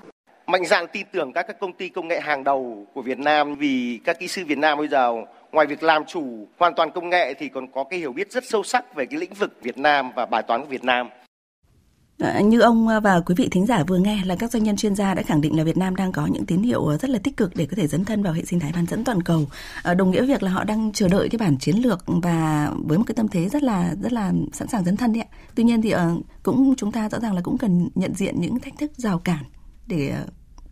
mạnh 0.47 0.65
dạn 0.65 0.85
tin 0.87 1.07
tưởng 1.11 1.33
các 1.33 1.45
các 1.47 1.59
công 1.59 1.73
ty 1.73 1.89
công 1.89 2.07
nghệ 2.07 2.19
hàng 2.19 2.43
đầu 2.43 2.87
của 2.93 3.01
Việt 3.01 3.19
Nam 3.19 3.55
vì 3.55 3.99
các 4.03 4.19
kỹ 4.19 4.27
sư 4.27 4.45
Việt 4.45 4.57
Nam 4.57 4.77
bây 4.77 4.87
giờ 4.87 5.11
ngoài 5.51 5.67
việc 5.67 5.83
làm 5.83 6.05
chủ 6.05 6.47
hoàn 6.57 6.75
toàn 6.75 6.91
công 6.91 7.09
nghệ 7.09 7.33
thì 7.33 7.49
còn 7.49 7.71
có 7.71 7.83
cái 7.83 7.99
hiểu 7.99 8.13
biết 8.13 8.31
rất 8.31 8.45
sâu 8.45 8.63
sắc 8.63 8.95
về 8.95 9.05
cái 9.05 9.19
lĩnh 9.19 9.33
vực 9.33 9.51
Việt 9.61 9.77
Nam 9.77 10.11
và 10.15 10.25
bài 10.25 10.43
toán 10.47 10.61
của 10.61 10.67
Việt 10.67 10.83
Nam. 10.83 11.09
À, 12.19 12.41
như 12.41 12.59
ông 12.59 12.87
ờ, 12.87 12.99
và 12.99 13.19
quý 13.19 13.35
vị 13.37 13.47
thính 13.51 13.65
giả 13.65 13.83
vừa 13.87 13.97
nghe 13.97 14.25
là 14.25 14.35
các 14.35 14.51
doanh 14.51 14.63
nhân 14.63 14.75
chuyên 14.75 14.95
gia 14.95 15.13
đã 15.13 15.23
khẳng 15.23 15.41
định 15.41 15.57
là 15.57 15.63
Việt 15.63 15.77
Nam 15.77 15.95
đang 15.95 16.11
có 16.11 16.25
những 16.25 16.45
tín 16.45 16.63
hiệu 16.63 16.85
ờ, 16.85 16.97
rất 16.97 17.09
là 17.09 17.19
tích 17.19 17.37
cực 17.37 17.55
để 17.55 17.65
có 17.65 17.75
thể 17.75 17.87
dấn 17.87 18.05
thân 18.05 18.23
vào 18.23 18.33
hệ 18.33 18.45
sinh 18.45 18.59
thái 18.59 18.71
bán 18.75 18.85
dẫn 18.85 19.03
toàn 19.03 19.23
cầu. 19.23 19.47
À, 19.83 19.93
đồng 19.93 20.11
nghĩa 20.11 20.25
việc 20.25 20.43
là 20.43 20.51
họ 20.51 20.63
đang 20.63 20.91
chờ 20.91 21.07
đợi 21.07 21.29
cái 21.29 21.37
bản 21.39 21.57
chiến 21.57 21.75
lược 21.75 22.03
và 22.05 22.71
với 22.85 22.97
một 22.97 23.03
cái 23.07 23.15
tâm 23.15 23.27
thế 23.27 23.49
rất 23.49 23.63
là 23.63 23.95
rất 24.01 24.13
là 24.13 24.33
sẵn 24.53 24.67
sàng 24.67 24.83
dấn 24.83 24.97
thân 24.97 25.13
đấy 25.13 25.21
ạ. 25.21 25.37
Tuy 25.55 25.63
nhiên 25.63 25.81
thì 25.81 25.93
cũng 26.43 26.75
chúng 26.77 26.91
ta 26.91 27.09
rõ 27.09 27.19
ràng 27.19 27.35
là 27.35 27.41
cũng 27.41 27.57
cần 27.57 27.89
nhận 27.95 28.13
diện 28.13 28.41
những 28.41 28.59
thách 28.59 28.77
thức 28.77 28.91
rào 28.95 29.19
cản 29.19 29.43
để 29.87 30.15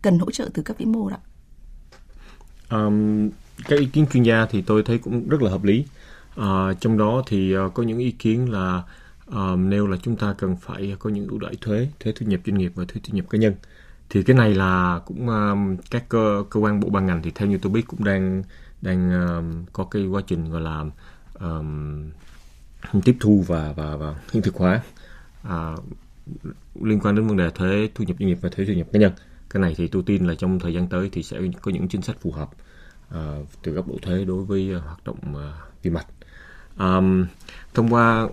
cần 0.02 0.18
hỗ 0.18 0.30
trợ 0.30 0.48
từ 0.54 0.62
các 0.62 0.78
vĩ 0.78 0.84
mô 0.84 1.10
đó. 1.10 1.16
Um, 2.70 3.30
các 3.68 3.78
ý 3.78 3.86
kiến 3.86 4.06
chuyên 4.12 4.22
gia 4.22 4.46
thì 4.50 4.62
tôi 4.62 4.82
thấy 4.82 4.98
cũng 4.98 5.28
rất 5.28 5.42
là 5.42 5.50
hợp 5.50 5.64
lý. 5.64 5.84
Uh, 6.40 6.44
trong 6.80 6.98
đó 6.98 7.22
thì 7.26 7.56
uh, 7.58 7.74
có 7.74 7.82
những 7.82 7.98
ý 7.98 8.10
kiến 8.10 8.52
là 8.52 8.82
um, 9.30 9.70
nêu 9.70 9.86
là 9.86 9.96
chúng 10.02 10.16
ta 10.16 10.34
cần 10.38 10.56
phải 10.56 10.96
có 10.98 11.10
những 11.10 11.28
ưu 11.28 11.38
đãi 11.38 11.54
thuế, 11.60 11.88
thuế 12.00 12.12
thu 12.16 12.26
nhập 12.26 12.40
doanh 12.46 12.58
nghiệp 12.58 12.72
và 12.74 12.84
thuế 12.88 13.00
thu 13.04 13.16
nhập 13.16 13.24
cá 13.30 13.38
nhân. 13.38 13.54
Thì 14.10 14.22
cái 14.22 14.36
này 14.36 14.54
là 14.54 15.00
cũng 15.06 15.28
um, 15.28 15.76
các 15.90 16.08
cơ 16.08 16.44
cơ 16.50 16.60
quan 16.60 16.80
bộ 16.80 16.88
ban 16.88 17.06
ngành 17.06 17.22
thì 17.22 17.30
theo 17.34 17.48
như 17.48 17.58
tôi 17.58 17.72
biết 17.72 17.86
cũng 17.86 18.04
đang 18.04 18.42
đang 18.82 19.26
um, 19.26 19.64
có 19.72 19.84
cái 19.84 20.06
quá 20.06 20.22
trình 20.26 20.50
gọi 20.50 20.60
là 20.60 20.84
um, 21.40 22.10
tiếp 23.04 23.16
thu 23.20 23.44
và 23.46 23.72
và 23.76 23.96
và 23.96 24.14
hiện 24.32 24.42
thực 24.42 24.54
hóa 24.54 24.82
uh, 25.46 25.84
liên 26.82 27.00
quan 27.00 27.14
đến 27.14 27.26
vấn 27.26 27.36
đề 27.36 27.50
thuế 27.50 27.88
thu 27.94 28.04
nhập 28.04 28.16
doanh 28.20 28.28
nghiệp 28.28 28.38
và 28.40 28.48
thuế 28.48 28.64
thu 28.64 28.72
nhập 28.72 28.86
cá 28.92 28.98
nhân. 28.98 29.12
Cái 29.50 29.60
này 29.60 29.74
thì 29.76 29.88
tôi 29.88 30.02
tin 30.06 30.26
là 30.26 30.34
trong 30.34 30.58
thời 30.58 30.74
gian 30.74 30.88
tới 30.88 31.08
thì 31.12 31.22
sẽ 31.22 31.40
có 31.62 31.72
những 31.72 31.88
chính 31.88 32.02
sách 32.02 32.16
phù 32.20 32.32
hợp 32.32 32.48
uh, 33.14 33.46
từ 33.62 33.72
góc 33.72 33.88
độ 33.88 33.98
thuế 34.02 34.24
đối 34.24 34.44
với 34.44 34.76
uh, 34.76 34.82
hoạt 34.82 35.04
động 35.04 35.18
uh, 35.30 35.82
vi 35.82 35.90
mạch 35.90 36.06
um, 36.78 37.26
thông 37.74 37.94
qua 37.94 38.28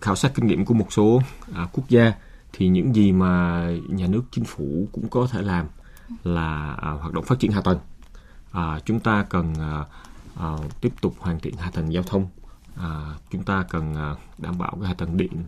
khảo 0.00 0.16
sát 0.16 0.32
kinh 0.34 0.46
nghiệm 0.46 0.64
của 0.64 0.74
một 0.74 0.92
số 0.92 1.22
uh, 1.50 1.68
quốc 1.72 1.88
gia 1.88 2.12
thì 2.52 2.68
những 2.68 2.94
gì 2.94 3.12
mà 3.12 3.64
nhà 3.88 4.06
nước 4.06 4.22
chính 4.30 4.44
phủ 4.44 4.88
cũng 4.92 5.08
có 5.08 5.26
thể 5.30 5.42
làm 5.42 5.66
là 6.24 6.72
uh, 6.72 7.00
hoạt 7.00 7.12
động 7.12 7.24
phát 7.24 7.38
triển 7.38 7.52
hạ 7.52 7.60
tầng. 7.60 7.78
Uh, 8.50 8.84
chúng 8.84 9.00
ta 9.00 9.26
cần 9.30 9.52
uh, 9.52 9.86
uh, 10.44 10.80
tiếp 10.80 10.92
tục 11.00 11.14
hoàn 11.18 11.40
thiện 11.40 11.56
hạ 11.56 11.70
tầng 11.74 11.92
giao 11.92 12.02
thông. 12.02 12.28
Uh, 12.74 12.82
chúng 13.30 13.42
ta 13.42 13.64
cần 13.70 13.92
uh, 13.92 14.18
đảm 14.38 14.58
bảo 14.58 14.76
cái 14.80 14.88
hạ 14.88 14.94
tầng 14.94 15.16
điện 15.16 15.44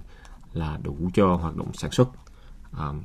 là 0.52 0.78
đủ 0.82 1.10
cho 1.14 1.34
hoạt 1.34 1.56
động 1.56 1.72
sản 1.74 1.90
xuất. 1.90 2.08
Uh, 2.72 2.96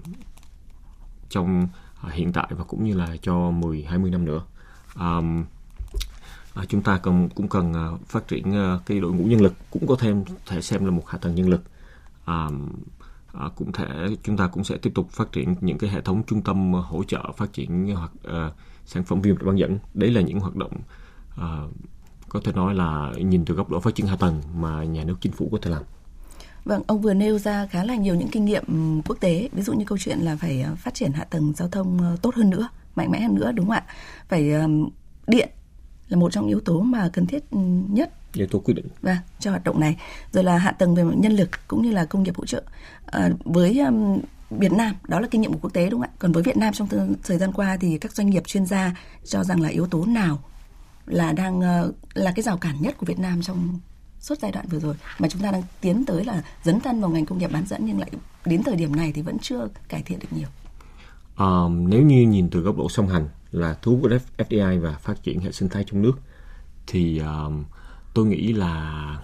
trong 1.30 1.68
uh, 2.08 2.14
hiện 2.14 2.34
tại 2.34 2.48
và 2.50 2.64
cũng 2.64 2.84
như 2.84 2.94
là 2.94 3.16
cho 3.22 3.52
10 3.52 3.84
20 3.84 4.12
năm 4.12 4.26
nữa. 4.26 4.42
Um, 4.96 5.46
à, 6.60 6.66
chúng 6.70 6.82
ta 6.82 6.98
cần 6.98 7.30
cũng 7.36 7.48
cần 7.48 7.74
à, 7.74 7.88
phát 8.06 8.28
triển 8.28 8.54
à, 8.56 8.80
cái 8.86 9.00
đội 9.00 9.12
ngũ 9.12 9.24
nhân 9.24 9.42
lực 9.42 9.54
cũng 9.72 9.88
có 9.88 9.96
thêm 10.00 10.24
thể 10.46 10.62
xem 10.62 10.86
là 10.86 10.92
một 10.92 11.04
hạ 11.08 11.18
tầng 11.18 11.36
nhân 11.36 11.50
lực. 11.50 11.62
À, 12.26 12.50
à, 13.34 13.50
cũng 13.56 13.72
thể 13.72 13.86
chúng 14.24 14.38
ta 14.38 14.48
cũng 14.48 14.64
sẽ 14.64 14.78
tiếp 14.78 14.92
tục 14.96 15.10
phát 15.12 15.32
triển 15.32 15.56
những 15.62 15.78
cái 15.78 15.90
hệ 15.90 16.02
thống 16.02 16.24
trung 16.24 16.42
tâm 16.42 16.74
hỗ 16.74 17.04
trợ 17.04 17.32
phát 17.38 17.54
triển 17.54 17.96
hoặc 17.96 18.12
à, 18.24 18.52
sản 18.86 19.04
phẩm 19.04 19.22
viêm 19.22 19.36
bán 19.46 19.58
dẫn. 19.58 19.78
Đấy 19.94 20.12
là 20.12 20.22
những 20.22 20.40
hoạt 20.40 20.56
động 20.56 20.72
à, 21.38 21.58
có 22.30 22.40
thể 22.44 22.52
nói 22.52 22.76
là 22.76 23.12
nhìn 23.18 23.46
từ 23.46 23.56
góc 23.56 23.70
độ 23.70 23.80
phát 23.80 23.96
triển 23.96 24.08
hạ 24.08 24.16
tầng 24.16 24.42
mà 24.56 24.84
nhà 24.84 25.04
nước 25.04 25.16
chính 25.22 25.32
phủ 25.32 25.50
có 25.52 25.58
thể 25.62 25.72
làm. 25.72 25.84
Vâng, 26.66 26.84
ông 26.88 27.02
vừa 27.02 27.14
nêu 27.14 27.38
ra 27.38 27.66
khá 27.66 27.84
là 27.84 27.96
nhiều 27.96 28.16
những 28.16 28.30
kinh 28.32 28.46
nghiệm 28.46 28.64
ừ, 28.68 29.02
quốc 29.06 29.18
tế, 29.20 29.50
ví 29.52 29.62
dụ 29.62 29.74
như 29.74 29.86
câu 29.86 29.98
chuyện 29.98 30.20
là 30.20 30.36
phải 30.36 30.62
à, 30.62 30.76
phát 30.76 30.94
triển 30.94 31.12
hạ 31.12 31.24
tầng 31.24 31.54
giao 31.56 31.68
thông 31.68 32.02
ờ, 32.02 32.18
tốt 32.22 32.36
hơn 32.36 32.50
nữa, 32.50 32.70
mạnh 32.96 33.12
mẽ 33.12 33.22
hơn 33.22 33.36
nữa 33.36 33.52
đúng 33.52 33.66
không 33.66 33.76
ạ? 33.76 33.86
Phải 34.30 34.52
điện 35.28 35.50
là 36.10 36.18
một 36.18 36.32
trong 36.32 36.48
yếu 36.48 36.60
tố 36.60 36.82
mà 36.82 37.10
cần 37.14 37.26
thiết 37.26 37.44
nhất. 37.90 38.14
Yếu 38.34 38.48
tố 38.48 38.60
quyết 38.60 38.74
định. 38.74 38.88
Vâng 39.02 39.18
cho 39.40 39.52
hoạt 39.52 39.64
động 39.64 39.80
này. 39.80 39.98
Rồi 40.32 40.44
là 40.44 40.58
hạ 40.58 40.72
tầng 40.72 40.96
về 40.96 41.04
nhân 41.04 41.32
lực 41.34 41.50
cũng 41.68 41.82
như 41.82 41.92
là 41.92 42.06
công 42.06 42.24
nghiệp 42.24 42.36
hỗ 42.38 42.46
trợ. 42.46 42.64
À, 43.06 43.30
với 43.46 43.80
um, 43.80 44.20
Việt 44.50 44.72
Nam 44.72 44.96
đó 45.08 45.20
là 45.20 45.28
kinh 45.32 45.42
nghiệm 45.42 45.54
của 45.54 45.60
quốc 45.62 45.74
tế 45.74 45.90
đúng 45.90 46.02
không 46.02 46.10
ạ? 46.10 46.18
Còn 46.20 46.32
với 46.32 46.44
Việt 46.44 46.58
Nam 46.58 46.74
trong 46.74 46.88
thời 47.24 47.38
gian 47.38 47.52
qua 47.54 47.78
thì 47.78 47.98
các 47.98 48.12
doanh 48.16 48.30
nghiệp 48.30 48.44
chuyên 48.48 48.66
gia 48.66 48.96
cho 49.26 49.44
rằng 49.44 49.62
là 49.62 49.70
yếu 49.70 49.88
tố 49.88 50.06
nào 50.06 50.40
là 51.06 51.32
đang 51.32 51.60
uh, 51.60 51.96
là 52.14 52.32
cái 52.36 52.44
rào 52.44 52.58
cản 52.58 52.82
nhất 52.82 52.96
của 52.98 53.06
Việt 53.06 53.20
Nam 53.20 53.42
trong 53.42 53.80
suốt 54.20 54.40
giai 54.42 54.52
đoạn 54.52 54.66
vừa 54.70 54.80
rồi? 54.80 54.96
Mà 55.20 55.30
chúng 55.30 55.42
ta 55.42 55.52
đang 55.52 55.64
tiến 55.82 56.06
tới 56.06 56.26
là 56.26 56.44
dấn 56.64 56.80
thân 56.80 57.02
vào 57.02 57.10
ngành 57.10 57.26
công 57.26 57.38
nghiệp 57.38 57.52
bán 57.52 57.66
dẫn 57.68 57.86
nhưng 57.86 58.00
lại 58.00 58.12
đến 58.46 58.64
thời 58.64 58.76
điểm 58.76 58.96
này 58.96 59.12
thì 59.16 59.22
vẫn 59.22 59.38
chưa 59.42 59.68
cải 59.90 60.04
thiện 60.04 60.20
được 60.20 60.28
nhiều. 60.32 60.48
Uh, 61.34 61.72
nếu 61.90 62.02
như 62.02 62.22
nhìn 62.22 62.50
từ 62.50 62.60
góc 62.60 62.78
độ 62.78 62.90
song 62.90 63.08
hành 63.08 63.28
là 63.52 63.78
thu 63.82 63.98
hút 63.98 64.12
FDI 64.38 64.80
và 64.80 64.94
phát 64.94 65.24
triển 65.24 65.40
hệ 65.40 65.52
sinh 65.52 65.70
thái 65.70 65.84
trong 65.88 66.02
nước. 66.02 66.20
Thì 66.88 67.22
uh, 67.22 67.54
tôi 68.14 68.26
nghĩ 68.26 68.54
là 68.54 69.18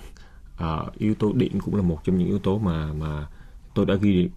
uh, 0.64 0.98
yếu 0.98 1.16
tố 1.16 1.34
điện 1.34 1.60
cũng 1.60 1.76
là 1.76 1.82
một 1.82 2.04
trong 2.04 2.18
những 2.18 2.28
yếu 2.28 2.40
tố 2.40 2.58
mà 2.58 2.94
mà 2.94 3.28
tôi 3.76 3.86
đã 3.86 3.96
ghi 3.96 4.30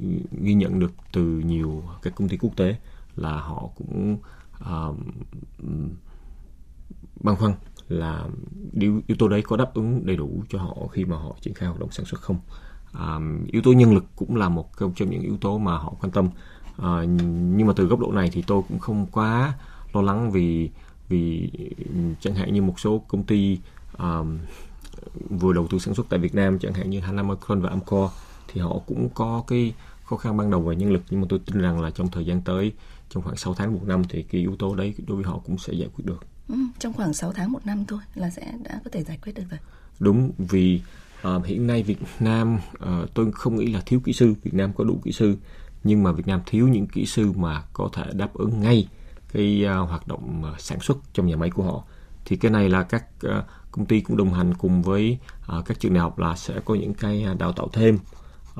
ghi 0.42 0.54
nhận 0.54 0.78
được 0.78 0.92
từ 1.12 1.23
nhiều 1.23 1.83
các 2.02 2.14
công 2.16 2.28
ty 2.28 2.37
quốc 2.37 2.57
tế 2.57 2.76
là 3.16 3.40
họ 3.40 3.68
cũng 3.76 4.18
uh, 4.61 4.97
băn 7.21 7.37
khoăn 7.37 7.54
là 7.88 8.25
yếu, 8.80 9.00
yếu 9.07 9.16
tố 9.18 9.28
đấy 9.28 9.42
có 9.42 9.57
đáp 9.57 9.75
ứng 9.75 10.07
đầy 10.07 10.16
đủ 10.16 10.42
cho 10.49 10.59
họ 10.59 10.76
khi 10.92 11.04
mà 11.04 11.16
họ 11.16 11.37
triển 11.40 11.54
khai 11.54 11.68
hoạt 11.68 11.80
động 11.80 11.90
sản 11.92 12.07
xuất 12.07 12.21
không. 12.21 12.38
Um, 12.92 13.47
yếu 13.47 13.62
tố 13.62 13.73
nhân 13.73 13.95
lực 13.95 14.04
cũng 14.16 14.37
là 14.37 14.49
một 14.49 14.71
trong 14.78 15.11
những 15.11 15.23
yếu 15.23 15.37
tố 15.37 15.59
mà 15.59 15.78
họ 15.78 15.95
quan 16.00 16.11
tâm. 16.12 16.28
Uh, 16.78 17.09
nhưng 17.57 17.66
mà 17.66 17.73
từ 17.76 17.85
góc 17.85 18.00
độ 18.00 18.12
này 18.12 18.30
thì 18.33 18.45
tôi 18.47 18.62
cũng 18.68 18.78
không 18.78 19.07
quá 19.07 19.54
lo 19.92 20.02
lắng 20.02 20.30
vì 20.30 20.71
vì 21.09 21.50
chẳng 22.21 22.35
hạn 22.35 22.54
như 22.54 22.62
một 22.62 22.80
số 22.80 22.99
công 23.09 23.25
ty 23.25 23.59
um, 23.99 24.38
vừa 25.30 25.52
đầu 25.52 25.66
tư 25.71 25.78
sản 25.78 25.95
xuất 25.95 26.07
tại 26.09 26.18
Việt 26.18 26.35
Nam 26.35 26.59
chẳng 26.59 26.75
hạn 26.75 26.90
như 26.90 27.00
Hanamacron 27.00 27.61
và 27.61 27.71
Amcor 27.71 28.11
thì 28.49 28.61
họ 28.61 28.78
cũng 28.87 29.09
có 29.14 29.45
cái 29.47 29.75
khó 30.04 30.16
khăn 30.16 30.37
ban 30.37 30.50
đầu 30.50 30.61
về 30.61 30.76
nhân 30.76 30.92
lực 30.92 31.02
nhưng 31.11 31.21
mà 31.21 31.26
tôi 31.30 31.38
tin 31.47 31.62
rằng 31.62 31.80
là 31.80 31.90
trong 31.90 32.11
thời 32.11 32.26
gian 32.26 32.42
tới 32.42 32.73
trong 33.11 33.23
khoảng 33.23 33.37
6 33.37 33.54
tháng 33.54 33.75
một 33.75 33.80
năm 33.87 34.02
thì 34.09 34.23
cái 34.23 34.40
yếu 34.40 34.57
tố 34.57 34.75
đấy 34.75 34.95
đối 35.07 35.16
với 35.16 35.25
họ 35.25 35.40
cũng 35.47 35.59
sẽ 35.59 35.73
giải 35.73 35.88
quyết 35.97 36.04
được. 36.07 36.26
Ừ, 36.49 36.54
trong 36.78 36.92
khoảng 36.92 37.14
6 37.14 37.33
tháng 37.33 37.52
một 37.52 37.66
năm 37.66 37.85
thôi 37.88 38.00
là 38.14 38.30
sẽ 38.30 38.52
đã 38.64 38.80
có 38.85 38.90
thể 38.92 39.02
giải 39.02 39.18
quyết 39.23 39.33
được 39.35 39.45
rồi. 39.50 39.59
Đúng 40.00 40.30
vì 40.38 40.83
uh, 41.37 41.47
hiện 41.47 41.66
nay 41.66 41.83
Việt 41.83 41.99
Nam 42.21 42.59
uh, 42.75 43.14
tôi 43.14 43.33
không 43.33 43.57
nghĩ 43.57 43.73
là 43.73 43.83
thiếu 43.87 44.00
kỹ 44.00 44.12
sư, 44.12 44.35
Việt 44.42 44.54
Nam 44.54 44.73
có 44.73 44.85
đủ 44.85 45.00
kỹ 45.04 45.12
sư 45.12 45.37
nhưng 45.85 46.02
mà 46.02 46.12
Việt 46.12 46.26
Nam 46.26 46.40
thiếu 46.47 46.68
những 46.68 46.87
kỹ 46.87 47.07
sư 47.07 47.33
mà 47.33 47.62
có 47.73 47.88
thể 47.92 48.04
đáp 48.12 48.35
ứng 48.35 48.61
ngay 48.61 48.88
cái 49.33 49.65
uh, 49.83 49.89
hoạt 49.89 50.09
động 50.09 50.43
uh, 50.53 50.61
sản 50.61 50.81
xuất 50.81 50.97
trong 51.13 51.27
nhà 51.27 51.37
máy 51.37 51.51
của 51.51 51.63
họ 51.63 51.85
thì 52.25 52.37
cái 52.37 52.51
này 52.51 52.69
là 52.69 52.83
các 52.83 53.05
uh, 53.27 53.45
công 53.71 53.87
ty 53.87 54.01
cũng 54.01 54.17
đồng 54.17 54.33
hành 54.33 54.55
cùng 54.55 54.83
với 54.83 55.19
uh, 55.59 55.67
các 55.67 55.81
trường 55.81 55.95
đại 55.95 56.01
học 56.01 56.19
là 56.19 56.37
sẽ 56.37 56.61
có 56.65 56.75
những 56.75 56.95
cái 56.95 57.27
đào 57.39 57.53
tạo 57.53 57.69
thêm 57.73 57.99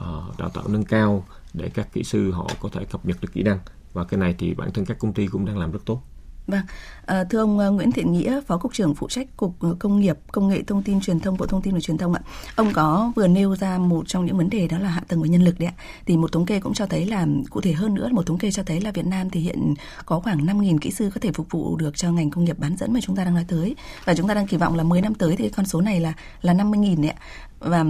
uh, 0.01 0.39
đào 0.39 0.51
tạo 0.55 0.65
nâng 0.69 0.85
cao 0.85 1.25
để 1.55 1.71
các 1.75 1.93
kỹ 1.93 2.05
sư 2.05 2.33
họ 2.33 2.51
có 2.61 2.69
thể 2.73 2.85
cập 2.85 3.07
nhật 3.07 3.17
được 3.21 3.33
kỹ 3.33 3.43
năng 3.43 3.59
và 3.93 4.05
cái 4.05 4.21
này 4.21 4.35
thì 4.39 4.55
bản 4.55 4.73
thân 4.73 4.85
các 4.85 4.99
công 4.99 5.13
ty 5.13 5.27
cũng 5.27 5.45
đang 5.45 5.59
làm 5.59 5.73
rất 5.73 5.81
tốt. 5.85 6.03
Vâng, 6.49 6.61
à, 7.07 7.25
thưa 7.25 7.39
ông 7.39 7.59
ờ, 7.59 7.71
Nguyễn 7.71 7.93
Thiện 7.93 8.13
Nghĩa, 8.13 8.41
Phó 8.47 8.59
Cục 8.59 8.75
trưởng 8.75 8.95
phụ 8.95 9.09
trách 9.09 9.37
Cục 9.37 9.57
ờ, 9.61 9.77
Công 9.79 10.01
nghiệp, 10.01 10.19
Công 10.33 10.49
nghệ 10.49 10.63
Thông 10.67 10.83
tin 10.83 11.01
Truyền 11.01 11.21
thông 11.21 11.37
Bộ 11.37 11.47
Thông 11.47 11.63
tin 11.63 11.75
và 11.75 11.81
Truyền 11.81 11.99
thông 11.99 12.15
ạ. 12.15 12.21
Ông 12.57 12.73
có 12.73 13.13
vừa 13.17 13.27
nêu 13.27 13.57
ra 13.57 13.79
một 13.79 14.09
trong 14.09 14.27
những 14.27 14.37
vấn 14.37 14.51
đề 14.51 14.69
đó 14.69 14.79
là 14.79 14.89
hạ 14.89 15.03
tầng 15.09 15.23
và 15.23 15.29
nhân 15.29 15.45
lực 15.45 15.59
đấy 15.59 15.67
ạ. 15.67 15.75
Thì 16.07 16.17
một 16.17 16.33
thống 16.33 16.47
kê 16.47 16.61
cũng 16.61 16.75
cho 16.75 16.87
thấy 16.87 17.07
là 17.07 17.27
cụ 17.51 17.61
thể 17.61 17.73
hơn 17.73 17.95
nữa, 17.95 18.09
một 18.13 18.27
thống 18.27 18.39
kê 18.39 18.51
cho 18.51 18.63
thấy 18.63 18.81
là 18.81 18.91
Việt 18.91 19.07
Nam 19.07 19.31
thì 19.31 19.41
hiện 19.41 19.75
có 20.07 20.21
khoảng 20.21 20.47
5.000 20.47 20.79
kỹ 20.79 20.91
sư 20.91 21.11
có 21.15 21.21
thể 21.21 21.33
phục 21.33 21.47
vụ 21.51 21.77
được 21.77 21.97
cho 21.97 22.13
ngành 22.13 22.31
công 22.31 22.45
nghiệp 22.45 22.59
bán 22.59 22.77
dẫn 22.77 22.93
mà 22.93 23.01
chúng 23.03 23.17
ta 23.17 23.25
đang 23.25 23.35
nói 23.35 23.45
tới. 23.49 23.77
Và 24.05 24.15
chúng 24.15 24.29
ta 24.29 24.35
đang 24.35 24.47
kỳ 24.47 24.57
vọng 24.57 24.77
là 24.77 24.83
10 24.83 25.01
năm 25.01 25.15
tới 25.15 25.37
thì 25.37 25.49
con 25.49 25.67
số 25.67 25.81
này 25.81 26.01
là 26.01 26.13
là 26.43 26.55
50.000 26.55 27.03
đấy 27.03 27.11
ạ. 27.11 27.17
Và 27.61 27.85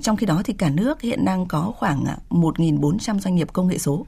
trong 0.00 0.16
khi 0.16 0.26
đó 0.26 0.42
thì 0.44 0.52
cả 0.52 0.70
nước 0.70 1.00
hiện 1.00 1.24
đang 1.24 1.46
có 1.46 1.72
khoảng 1.76 2.04
1.400 2.30 3.18
doanh 3.18 3.34
nghiệp 3.34 3.48
công 3.52 3.66
nghệ 3.66 3.78
số 3.78 4.06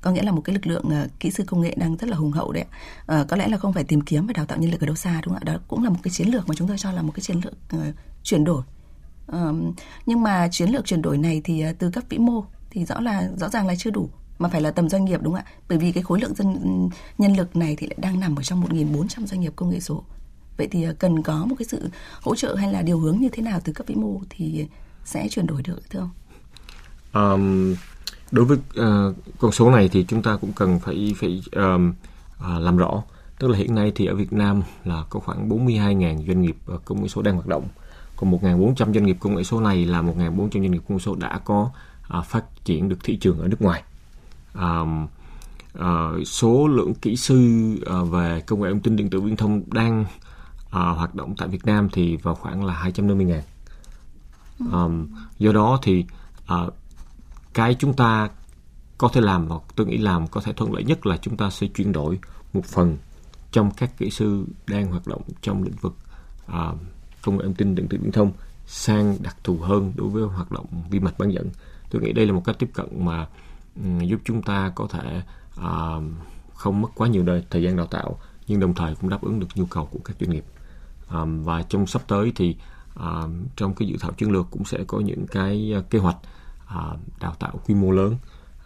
có 0.00 0.10
nghĩa 0.10 0.22
là 0.22 0.32
một 0.32 0.40
cái 0.40 0.54
lực 0.54 0.66
lượng 0.66 0.84
uh, 0.86 1.20
kỹ 1.20 1.30
sư 1.30 1.44
công 1.46 1.60
nghệ 1.60 1.74
đang 1.76 1.96
rất 1.96 2.08
là 2.08 2.16
hùng 2.16 2.32
hậu 2.32 2.52
đấy 2.52 2.64
uh, 3.12 3.28
có 3.28 3.36
lẽ 3.36 3.48
là 3.48 3.58
không 3.58 3.72
phải 3.72 3.84
tìm 3.84 4.00
kiếm 4.00 4.26
và 4.26 4.32
đào 4.32 4.46
tạo 4.46 4.58
nhân 4.58 4.70
lực 4.70 4.80
ở 4.80 4.86
đâu 4.86 4.96
xa 4.96 5.20
đúng 5.24 5.34
không 5.34 5.42
ạ? 5.44 5.52
Đó 5.52 5.60
cũng 5.68 5.84
là 5.84 5.90
một 5.90 5.98
cái 6.02 6.10
chiến 6.10 6.28
lược 6.28 6.48
mà 6.48 6.54
chúng 6.54 6.68
tôi 6.68 6.78
cho 6.78 6.92
là 6.92 7.02
một 7.02 7.12
cái 7.14 7.20
chiến 7.20 7.40
lược 7.44 7.54
uh, 7.76 7.94
chuyển 8.22 8.44
đổi. 8.44 8.62
Uh, 9.32 9.74
nhưng 10.06 10.22
mà 10.22 10.48
chiến 10.48 10.70
lược 10.70 10.84
chuyển 10.84 11.02
đổi 11.02 11.18
này 11.18 11.40
thì 11.44 11.64
uh, 11.70 11.78
từ 11.78 11.90
cấp 11.90 12.04
vĩ 12.08 12.18
mô 12.18 12.44
thì 12.70 12.84
rõ 12.84 13.00
là 13.00 13.30
rõ 13.36 13.48
ràng 13.48 13.66
là 13.66 13.74
chưa 13.78 13.90
đủ 13.90 14.10
mà 14.38 14.48
phải 14.48 14.60
là 14.60 14.70
tầm 14.70 14.88
doanh 14.88 15.04
nghiệp 15.04 15.22
đúng 15.22 15.34
không 15.34 15.44
ạ? 15.44 15.52
Bởi 15.68 15.78
vì 15.78 15.92
cái 15.92 16.02
khối 16.02 16.20
lượng 16.20 16.34
dân 16.34 16.88
nhân 17.18 17.36
lực 17.36 17.56
này 17.56 17.76
thì 17.76 17.86
lại 17.86 17.96
đang 18.00 18.20
nằm 18.20 18.36
ở 18.36 18.42
trong 18.42 18.64
1.400 18.64 19.26
doanh 19.26 19.40
nghiệp 19.40 19.52
công 19.56 19.70
nghệ 19.70 19.80
số. 19.80 20.04
Vậy 20.56 20.68
thì 20.70 20.88
uh, 20.88 20.98
cần 20.98 21.22
có 21.22 21.44
một 21.44 21.56
cái 21.58 21.66
sự 21.68 21.90
hỗ 22.22 22.34
trợ 22.34 22.54
hay 22.54 22.72
là 22.72 22.82
điều 22.82 22.98
hướng 22.98 23.20
như 23.20 23.28
thế 23.28 23.42
nào 23.42 23.60
từ 23.64 23.72
cấp 23.72 23.86
vĩ 23.86 23.94
mô 23.94 24.20
thì 24.30 24.66
sẽ 25.04 25.28
chuyển 25.28 25.46
đổi 25.46 25.62
được 25.62 25.90
thưa 25.90 26.00
ông? 26.00 26.10
Um, 27.12 27.74
đối 28.32 28.44
với 28.44 28.58
uh, 28.58 29.16
con 29.38 29.52
số 29.52 29.70
này 29.70 29.88
thì 29.88 30.04
chúng 30.08 30.22
ta 30.22 30.36
cũng 30.36 30.52
cần 30.52 30.78
phải 30.78 31.14
phải 31.18 31.42
um, 31.52 31.92
uh, 32.38 32.62
làm 32.62 32.76
rõ. 32.76 33.02
Tức 33.38 33.48
là 33.48 33.58
hiện 33.58 33.74
nay 33.74 33.92
thì 33.94 34.06
ở 34.06 34.14
Việt 34.14 34.32
Nam 34.32 34.62
là 34.84 35.04
có 35.10 35.20
khoảng 35.20 35.48
42.000 35.48 36.26
doanh 36.26 36.42
nghiệp 36.42 36.56
ờ, 36.66 36.78
công 36.84 37.02
nghệ 37.02 37.08
số 37.08 37.22
đang 37.22 37.34
hoạt 37.34 37.46
động. 37.46 37.68
Còn 38.16 38.32
1.400 38.32 38.74
doanh 38.92 39.06
nghiệp 39.06 39.16
công 39.20 39.34
nghệ 39.34 39.44
số 39.44 39.60
này 39.60 39.86
là 39.86 40.02
1.400 40.02 40.48
doanh 40.52 40.70
nghiệp 40.70 40.82
công 40.88 40.96
nghệ 40.96 41.02
số 41.02 41.14
đã 41.14 41.40
có 41.44 41.70
uh, 42.18 42.24
phát 42.24 42.64
triển 42.64 42.88
được 42.88 42.96
thị 43.04 43.16
trường 43.16 43.38
ở 43.38 43.48
nước 43.48 43.62
ngoài. 43.62 43.82
Um, 44.54 45.06
uh, 45.78 46.26
số 46.26 46.68
lượng 46.68 46.94
kỹ 46.94 47.16
sư 47.16 47.70
uh, 48.00 48.10
về 48.10 48.40
công 48.46 48.60
nghệ 48.62 48.70
thông 48.70 48.80
tin 48.80 48.96
điện 48.96 49.10
tử 49.10 49.20
viễn 49.20 49.36
thông 49.36 49.62
đang 49.66 50.00
uh, 50.02 50.06
hoạt 50.72 51.14
động 51.14 51.34
tại 51.38 51.48
Việt 51.48 51.64
Nam 51.64 51.88
thì 51.92 52.16
vào 52.16 52.34
khoảng 52.34 52.64
là 52.64 52.90
250.000 52.94 53.40
um, 54.72 55.06
do 55.38 55.52
đó 55.52 55.78
thì 55.82 56.04
uh, 56.54 56.74
cái 57.54 57.74
chúng 57.74 57.94
ta 57.94 58.28
có 58.98 59.08
thể 59.08 59.20
làm 59.20 59.48
và 59.48 59.56
tôi 59.76 59.86
nghĩ 59.86 59.98
làm 59.98 60.26
có 60.26 60.40
thể 60.40 60.52
thuận 60.52 60.72
lợi 60.72 60.84
nhất 60.84 61.06
là 61.06 61.16
chúng 61.16 61.36
ta 61.36 61.50
sẽ 61.50 61.66
chuyển 61.66 61.92
đổi 61.92 62.18
một 62.52 62.64
phần 62.64 62.96
trong 63.52 63.70
các 63.70 63.98
kỹ 63.98 64.10
sư 64.10 64.44
đang 64.66 64.86
hoạt 64.86 65.06
động 65.06 65.22
trong 65.42 65.62
lĩnh 65.62 65.76
vực 65.80 65.94
uh, 66.46 66.78
công 67.22 67.36
nghệ 67.36 67.44
thông 67.44 67.54
tin 67.54 67.74
điện 67.74 67.88
tử 67.88 67.98
viễn 68.02 68.12
thông 68.12 68.32
sang 68.66 69.16
đặc 69.20 69.36
thù 69.44 69.58
hơn 69.58 69.92
đối 69.96 70.08
với 70.08 70.22
hoạt 70.22 70.52
động 70.52 70.66
vi 70.90 71.00
mạch 71.00 71.18
bán 71.18 71.32
dẫn. 71.32 71.50
Tôi 71.90 72.02
nghĩ 72.02 72.12
đây 72.12 72.26
là 72.26 72.32
một 72.32 72.42
cách 72.44 72.56
tiếp 72.58 72.70
cận 72.74 73.04
mà 73.04 73.26
um, 73.76 74.00
giúp 74.00 74.20
chúng 74.24 74.42
ta 74.42 74.72
có 74.74 74.86
thể 74.90 75.22
uh, 75.60 76.02
không 76.54 76.80
mất 76.80 76.88
quá 76.94 77.08
nhiều 77.08 77.22
đời 77.22 77.44
thời 77.50 77.62
gian 77.62 77.76
đào 77.76 77.86
tạo 77.86 78.18
nhưng 78.46 78.60
đồng 78.60 78.74
thời 78.74 78.94
cũng 78.94 79.10
đáp 79.10 79.22
ứng 79.22 79.40
được 79.40 79.46
nhu 79.54 79.66
cầu 79.66 79.88
của 79.92 79.98
các 80.04 80.16
doanh 80.20 80.30
nghiệp. 80.30 80.44
Um, 81.10 81.44
và 81.44 81.62
trong 81.62 81.86
sắp 81.86 82.02
tới 82.08 82.32
thì 82.36 82.56
uh, 82.98 83.30
trong 83.56 83.74
cái 83.74 83.88
dự 83.88 83.96
thảo 84.00 84.12
chiến 84.12 84.30
lược 84.30 84.46
cũng 84.50 84.64
sẽ 84.64 84.84
có 84.86 85.00
những 85.00 85.26
cái 85.26 85.74
uh, 85.78 85.90
kế 85.90 85.98
hoạch 85.98 86.16
À, 86.74 86.82
đào 87.20 87.34
tạo 87.38 87.60
quy 87.66 87.74
mô 87.74 87.90
lớn 87.90 88.16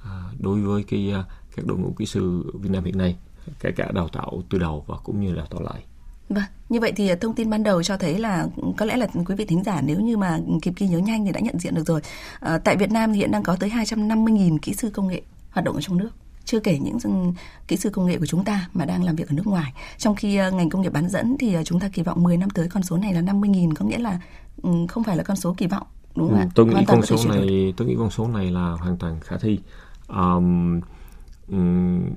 à, 0.05 0.23
đối 0.39 0.61
với 0.61 0.83
cái 0.83 1.13
à, 1.15 1.25
các 1.57 1.67
đội 1.67 1.79
ngũ 1.79 1.93
kỹ 1.99 2.07
sư 2.07 2.53
Việt 2.55 2.71
Nam 2.71 2.85
hiện 2.85 2.99
nay 2.99 3.17
kể 3.61 3.71
cả 3.77 3.91
đào 3.95 4.09
tạo 4.09 4.43
từ 4.51 4.59
đầu 4.59 4.85
và 4.87 4.97
cũng 5.05 5.21
như 5.21 5.35
đào 5.35 5.47
tạo 5.51 5.63
lại. 5.63 5.85
Vâng, 6.29 6.45
như 6.69 6.81
vậy 6.81 6.93
thì 6.97 7.09
à, 7.09 7.17
thông 7.21 7.35
tin 7.35 7.51
ban 7.51 7.63
đầu 7.63 7.83
cho 7.83 7.97
thấy 7.97 8.19
là 8.19 8.47
có 8.77 8.87
lẽ 8.87 8.97
là 8.97 9.07
quý 9.27 9.35
vị 9.35 9.45
thính 9.45 9.63
giả 9.65 9.81
nếu 9.81 10.01
như 10.01 10.17
mà 10.17 10.39
kịp 10.63 10.73
ghi 10.77 10.89
nhớ 10.89 10.99
nhanh 10.99 11.25
thì 11.25 11.33
đã 11.33 11.41
nhận 11.41 11.59
diện 11.59 11.75
được 11.75 11.87
rồi. 11.87 12.01
À, 12.41 12.59
tại 12.59 12.77
Việt 12.77 12.91
Nam 12.91 13.13
thì 13.13 13.19
hiện 13.19 13.31
đang 13.31 13.43
có 13.43 13.57
tới 13.57 13.71
250.000 13.71 14.59
kỹ 14.63 14.75
sư 14.75 14.91
công 14.91 15.09
nghệ 15.09 15.23
hoạt 15.51 15.65
động 15.65 15.75
ở 15.75 15.81
trong 15.81 15.97
nước 15.97 16.11
chưa 16.45 16.61
kể 16.61 16.79
những 16.79 16.99
kỹ 17.69 17.77
sư 17.77 17.91
công 17.91 18.07
nghệ 18.07 18.19
của 18.19 18.27
chúng 18.27 18.45
ta 18.45 18.69
mà 18.75 18.85
đang 18.85 19.05
làm 19.05 19.17
việc 19.17 19.29
ở 19.29 19.33
nước 19.33 19.47
ngoài. 19.47 19.73
Trong 19.99 20.15
khi 20.17 20.37
à, 20.37 20.51
ngành 20.51 20.71
công 20.71 20.83
nghiệp 20.83 20.93
bán 20.93 21.09
dẫn 21.09 21.37
thì 21.39 21.55
à, 21.55 21.65
chúng 21.65 21.81
ta 21.81 21.89
kỳ 21.89 22.03
vọng 22.03 22.23
10 22.23 22.37
năm 22.37 22.51
tới 22.51 22.69
con 22.69 22.83
số 22.83 22.97
này 22.97 23.15
là 23.15 23.21
50.000 23.21 23.75
có 23.75 23.85
nghĩa 23.85 23.99
là 23.99 24.21
ừ, 24.63 24.71
không 24.89 25.05
phải 25.05 25.17
là 25.17 25.23
con 25.23 25.37
số 25.37 25.55
kỳ 25.59 25.67
vọng 25.67 25.87
đúng 26.17 26.31
không 26.31 26.41
ừ, 26.41 26.47
tôi 26.55 26.67
nghĩ 26.67 26.85
con 26.87 27.03
số 27.03 27.17
này 27.29 27.75
tôi 27.77 27.89
nghĩ 27.89 27.95
con 27.99 28.11
số 28.11 28.29
này 28.29 28.51
là 28.51 28.71
hoàn 28.71 28.97
toàn 28.97 29.21
khả 29.21 29.37
thi. 29.37 29.59
Um, 30.09 30.81
um, 31.49 32.11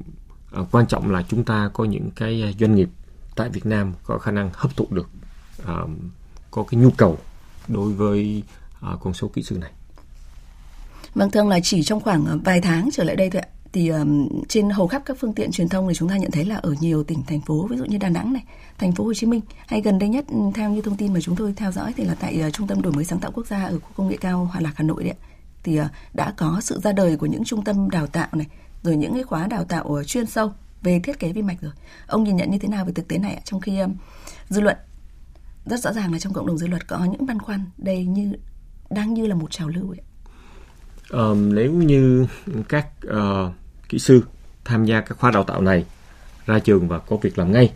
quan 0.72 0.88
trọng 0.88 1.12
là 1.12 1.24
chúng 1.30 1.44
ta 1.44 1.70
có 1.74 1.84
những 1.84 2.10
cái 2.16 2.56
doanh 2.60 2.76
nghiệp 2.76 2.90
tại 3.36 3.50
Việt 3.50 3.66
Nam 3.66 3.94
có 4.04 4.18
khả 4.18 4.32
năng 4.32 4.50
hấp 4.54 4.76
thụ 4.76 4.88
được 4.90 5.10
um, 5.68 5.98
có 6.52 6.64
cái 6.64 6.82
nhu 6.82 6.90
cầu 6.98 7.18
đối 7.68 7.94
với 7.94 8.44
uh, 8.94 9.00
con 9.00 9.14
số 9.14 9.28
kỹ 9.28 9.44
sư 9.44 9.58
này. 9.58 9.72
Vâng 11.16 11.32
thưa 11.32 11.40
ông 11.40 11.50
là 11.50 11.60
chỉ 11.64 11.84
trong 11.84 12.00
khoảng 12.00 12.40
vài 12.44 12.62
tháng 12.62 12.90
trở 12.94 13.04
lại 13.04 13.16
đây 13.16 13.30
thôi 13.30 13.42
ạ 13.42 13.50
thì 13.78 13.90
um, 13.90 14.28
trên 14.48 14.70
hầu 14.70 14.88
khắp 14.88 15.02
các 15.06 15.18
phương 15.20 15.34
tiện 15.34 15.52
truyền 15.52 15.70
thông 15.70 15.88
thì 15.88 15.94
chúng 15.94 16.10
ta 16.10 16.18
nhận 16.18 16.32
thấy 16.32 16.46
là 16.46 16.56
ở 16.56 16.76
nhiều 16.80 17.04
tỉnh 17.04 17.24
thành 17.28 17.42
phố 17.42 17.68
ví 17.68 17.78
dụ 17.78 17.86
như 17.86 17.98
Đà 17.98 18.10
Nẵng 18.10 18.34
này, 18.34 18.44
thành 18.78 18.92
phố 18.92 19.04
Hồ 19.04 19.14
Chí 19.14 19.28
Minh 19.28 19.42
hay 19.68 19.82
gần 19.82 20.00
đây 20.00 20.10
nhất 20.10 20.26
theo 20.56 20.70
như 20.70 20.82
thông 20.82 20.98
tin 20.98 21.14
mà 21.14 21.20
chúng 21.22 21.36
tôi 21.36 21.54
theo 21.58 21.72
dõi 21.72 21.94
thì 21.98 22.04
là 22.04 22.16
tại 22.20 22.44
uh, 22.48 22.54
trung 22.54 22.68
tâm 22.68 22.82
đổi 22.82 22.94
mới 22.94 23.06
sáng 23.06 23.20
tạo 23.20 23.32
quốc 23.32 23.48
gia 23.48 23.64
ở 23.64 23.80
khu 23.80 23.90
công 23.96 24.10
nghệ 24.10 24.18
cao 24.22 24.46
Hòa 24.46 24.62
Lạc 24.62 24.74
Hà 24.76 24.84
Nội 24.84 25.04
đấy 25.04 25.14
thì 25.64 25.82
uh, 25.82 25.86
đã 26.14 26.34
có 26.38 26.60
sự 26.62 26.80
ra 26.84 26.92
đời 26.92 27.18
của 27.18 27.26
những 27.26 27.44
trung 27.44 27.64
tâm 27.64 27.90
đào 27.90 28.08
tạo 28.08 28.28
này 28.32 28.48
rồi 28.84 28.96
những 28.96 29.14
cái 29.14 29.24
khóa 29.24 29.48
đào 29.48 29.64
tạo 29.64 29.84
ờ, 29.84 30.04
chuyên 30.04 30.26
sâu 30.26 30.52
về 30.82 31.00
thiết 31.00 31.20
kế 31.20 31.34
vi 31.34 31.42
mạch 31.42 31.62
rồi. 31.62 31.72
Ông 32.08 32.24
nhìn 32.24 32.36
nhận 32.36 32.52
như 32.52 32.58
thế 32.58 32.68
nào 32.68 32.86
về 32.86 32.94
thực 32.94 33.08
tế 33.08 33.18
này 33.18 33.42
trong 33.44 33.62
khi 33.62 33.80
um, 33.80 33.94
dư 34.50 34.62
luận 34.62 34.78
rất 35.66 35.80
rõ 35.80 35.94
ràng 35.94 36.14
là 36.14 36.20
trong 36.20 36.34
cộng 36.34 36.48
đồng 36.48 36.58
dư 36.58 36.68
luận 36.68 36.82
có 36.88 37.06
những 37.06 37.26
băn 37.26 37.40
khoăn 37.40 37.66
đây 37.78 38.06
như 38.06 38.34
đang 38.90 39.14
như 39.14 39.28
là 39.28 39.36
một 39.36 39.52
trào 39.52 39.68
lưu 39.68 39.90
ấy 39.90 40.02
um, 41.10 41.56
nếu 41.56 41.74
như 41.74 42.28
các 42.70 42.88
uh, 43.08 43.54
kỹ 43.90 44.00
sư 44.00 44.22
tham 44.66 44.86
gia 44.86 45.02
các 45.02 45.18
khóa 45.18 45.32
đào 45.32 45.44
tạo 45.44 45.62
này 45.62 45.86
ra 46.46 46.60
trường 46.60 46.88
và 46.88 47.00
có 47.00 47.18
việc 47.22 47.38
làm 47.38 47.52
ngay 47.52 47.74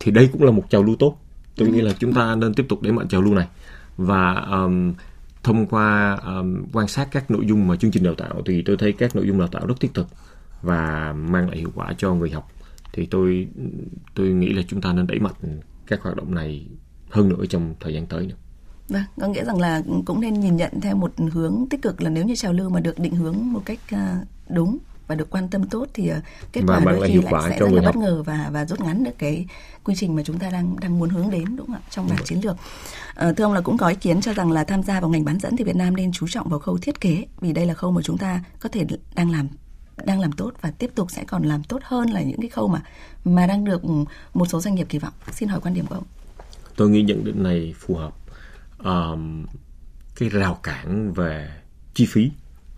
thì 0.00 0.10
đây 0.10 0.28
cũng 0.32 0.42
là 0.42 0.50
một 0.50 0.64
trào 0.70 0.82
lưu 0.82 0.96
tốt 0.98 1.18
tôi 1.56 1.68
nghĩ 1.68 1.80
là 1.80 1.92
chúng 1.98 2.14
ta 2.14 2.34
nên 2.34 2.54
tiếp 2.54 2.66
tục 2.68 2.82
đẩy 2.82 2.92
mạnh 2.92 3.08
trào 3.08 3.22
lưu 3.22 3.34
này 3.34 3.46
và 3.96 4.32
um, 4.34 4.94
thông 5.42 5.66
qua 5.66 6.18
um, 6.24 6.64
quan 6.72 6.88
sát 6.88 7.08
các 7.12 7.30
nội 7.30 7.46
dung 7.46 7.68
mà 7.68 7.76
chương 7.76 7.90
trình 7.90 8.02
đào 8.02 8.14
tạo 8.14 8.42
thì 8.46 8.62
tôi 8.62 8.76
thấy 8.76 8.92
các 8.92 9.16
nội 9.16 9.26
dung 9.26 9.38
đào 9.38 9.48
tạo 9.48 9.66
rất 9.66 9.80
thiết 9.80 9.94
thực 9.94 10.06
và 10.62 11.12
mang 11.12 11.48
lại 11.48 11.58
hiệu 11.58 11.72
quả 11.74 11.92
cho 11.98 12.14
người 12.14 12.30
học 12.30 12.52
thì 12.92 13.06
tôi 13.06 13.48
tôi 14.14 14.28
nghĩ 14.28 14.52
là 14.52 14.62
chúng 14.68 14.80
ta 14.80 14.92
nên 14.92 15.06
đẩy 15.06 15.18
mạnh 15.18 15.60
các 15.86 16.02
hoạt 16.02 16.16
động 16.16 16.34
này 16.34 16.66
hơn 17.10 17.28
nữa 17.28 17.44
trong 17.48 17.74
thời 17.80 17.94
gian 17.94 18.06
tới 18.06 18.26
nữa. 18.26 18.34
Vâng, 18.88 19.02
có 19.20 19.28
nghĩa 19.28 19.44
rằng 19.44 19.60
là 19.60 19.82
cũng 20.06 20.20
nên 20.20 20.40
nhìn 20.40 20.56
nhận 20.56 20.80
theo 20.80 20.96
một 20.96 21.12
hướng 21.32 21.66
tích 21.70 21.82
cực 21.82 22.02
là 22.02 22.10
nếu 22.10 22.24
như 22.24 22.34
trào 22.34 22.52
lưu 22.52 22.70
mà 22.70 22.80
được 22.80 22.98
định 22.98 23.14
hướng 23.14 23.52
một 23.52 23.62
cách 23.64 23.78
ờ, 23.90 24.16
đúng 24.48 24.78
và 25.08 25.14
được 25.14 25.30
quan 25.30 25.48
tâm 25.48 25.64
tốt 25.64 25.86
thì 25.94 26.10
uh, 26.10 26.16
kết 26.52 26.60
Và 26.66 26.74
quả 26.74 26.84
mang 26.84 26.98
đôi 26.98 27.08
khi 27.08 27.20
lại 27.30 27.50
sẽ 27.50 27.58
rất 27.58 27.72
là 27.72 27.82
bất 27.82 27.96
ngờ 27.96 28.22
và 28.22 28.50
và 28.52 28.64
rút 28.64 28.80
ngắn 28.80 29.04
được 29.04 29.18
cái 29.18 29.46
quy 29.84 29.94
trình 29.96 30.16
mà 30.16 30.22
chúng 30.22 30.38
ta 30.38 30.50
đang 30.50 30.80
đang 30.80 30.98
muốn 30.98 31.08
hướng 31.08 31.30
đến 31.30 31.56
đúng 31.56 31.66
không 31.66 31.76
ạ 31.76 31.80
trong 31.90 32.08
mảng 32.08 32.24
chiến 32.24 32.40
lược. 32.44 32.56
Ờ, 33.14 33.32
thưa 33.32 33.44
ông 33.44 33.52
là 33.52 33.60
cũng 33.60 33.78
có 33.78 33.88
ý 33.88 33.94
kiến 33.94 34.20
cho 34.20 34.32
rằng 34.32 34.52
là 34.52 34.64
tham 34.64 34.82
gia 34.82 35.00
vào 35.00 35.10
ngành 35.10 35.24
bán 35.24 35.38
dẫn 35.40 35.56
thì 35.56 35.64
Việt 35.64 35.76
Nam 35.76 35.96
nên 35.96 36.12
chú 36.12 36.26
trọng 36.28 36.48
vào 36.48 36.58
khâu 36.58 36.78
thiết 36.78 37.00
kế 37.00 37.26
vì 37.40 37.52
đây 37.52 37.66
là 37.66 37.74
khâu 37.74 37.92
mà 37.92 38.02
chúng 38.02 38.18
ta 38.18 38.44
có 38.60 38.68
thể 38.68 38.86
đang 39.14 39.30
làm 39.30 39.48
đang 40.04 40.20
làm 40.20 40.32
tốt 40.32 40.52
và 40.60 40.70
tiếp 40.70 40.90
tục 40.94 41.10
sẽ 41.10 41.24
còn 41.24 41.42
làm 41.42 41.64
tốt 41.64 41.78
hơn 41.84 42.10
là 42.10 42.22
những 42.22 42.40
cái 42.40 42.50
khâu 42.50 42.68
mà 42.68 42.82
mà 43.24 43.46
đang 43.46 43.64
được 43.64 43.82
một 44.34 44.46
số 44.48 44.60
doanh 44.60 44.74
nghiệp 44.74 44.86
kỳ 44.88 44.98
vọng. 44.98 45.12
Xin 45.32 45.48
hỏi 45.48 45.60
quan 45.62 45.74
điểm 45.74 45.86
của 45.86 45.94
ông. 45.94 46.04
tôi 46.76 46.90
nghĩ 46.90 47.02
nhận 47.02 47.24
định 47.24 47.42
này 47.42 47.74
phù 47.78 47.94
hợp 47.94 48.14
Ờm, 48.78 49.46
cái 50.16 50.28
rào 50.28 50.58
cản 50.62 51.12
về 51.12 51.50
chi 51.94 52.06
phí 52.06 52.30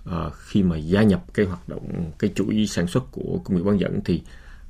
ờ, 0.04 0.30
khi 0.30 0.62
mà 0.62 0.76
gia 0.76 1.02
nhập 1.02 1.24
cái 1.34 1.46
hoạt 1.46 1.68
động 1.68 2.12
cái 2.18 2.32
chuỗi 2.34 2.66
sản 2.66 2.86
xuất 2.86 3.04
của 3.12 3.40
công 3.44 3.56
nghiệp 3.56 3.62
bán 3.62 3.80
dẫn 3.80 4.00
thì 4.04 4.22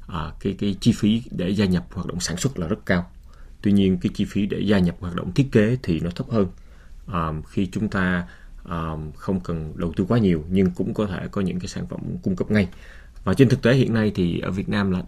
à, 0.06 0.32
cái 0.40 0.56
cái 0.58 0.76
chi 0.80 0.92
phí 0.92 1.22
để 1.30 1.48
gia 1.48 1.64
nhập 1.64 1.86
hoạt 1.92 2.06
động 2.06 2.20
sản 2.20 2.36
xuất 2.36 2.58
là 2.58 2.66
rất 2.66 2.86
cao. 2.86 3.10
Tuy 3.62 3.72
nhiên 3.72 3.98
cái 3.98 4.10
chi 4.14 4.24
phí 4.24 4.46
để 4.46 4.60
gia 4.60 4.78
nhập 4.78 4.96
hoạt 5.00 5.14
động 5.14 5.32
thiết 5.32 5.48
kế 5.52 5.78
thì 5.82 6.00
nó 6.00 6.10
thấp 6.10 6.26
hơn. 6.30 6.46
Ờm, 7.06 7.42
khi 7.42 7.66
chúng 7.66 7.88
ta 7.88 8.26
ờm, 8.64 9.12
không 9.12 9.40
cần 9.40 9.72
đầu 9.76 9.92
tư 9.96 10.04
quá 10.08 10.18
nhiều 10.18 10.44
nhưng 10.50 10.70
cũng 10.70 10.94
có 10.94 11.06
thể 11.06 11.28
có 11.30 11.40
những 11.40 11.60
cái 11.60 11.68
sản 11.68 11.86
phẩm 11.86 12.00
cung 12.22 12.36
cấp 12.36 12.50
ngay. 12.50 12.68
Và 13.24 13.34
trên 13.34 13.48
thực 13.48 13.62
tế 13.62 13.74
hiện 13.74 13.94
nay 13.94 14.12
thì 14.14 14.40
ở 14.40 14.50
Việt 14.50 14.68
Nam 14.68 14.90
là 14.90 15.02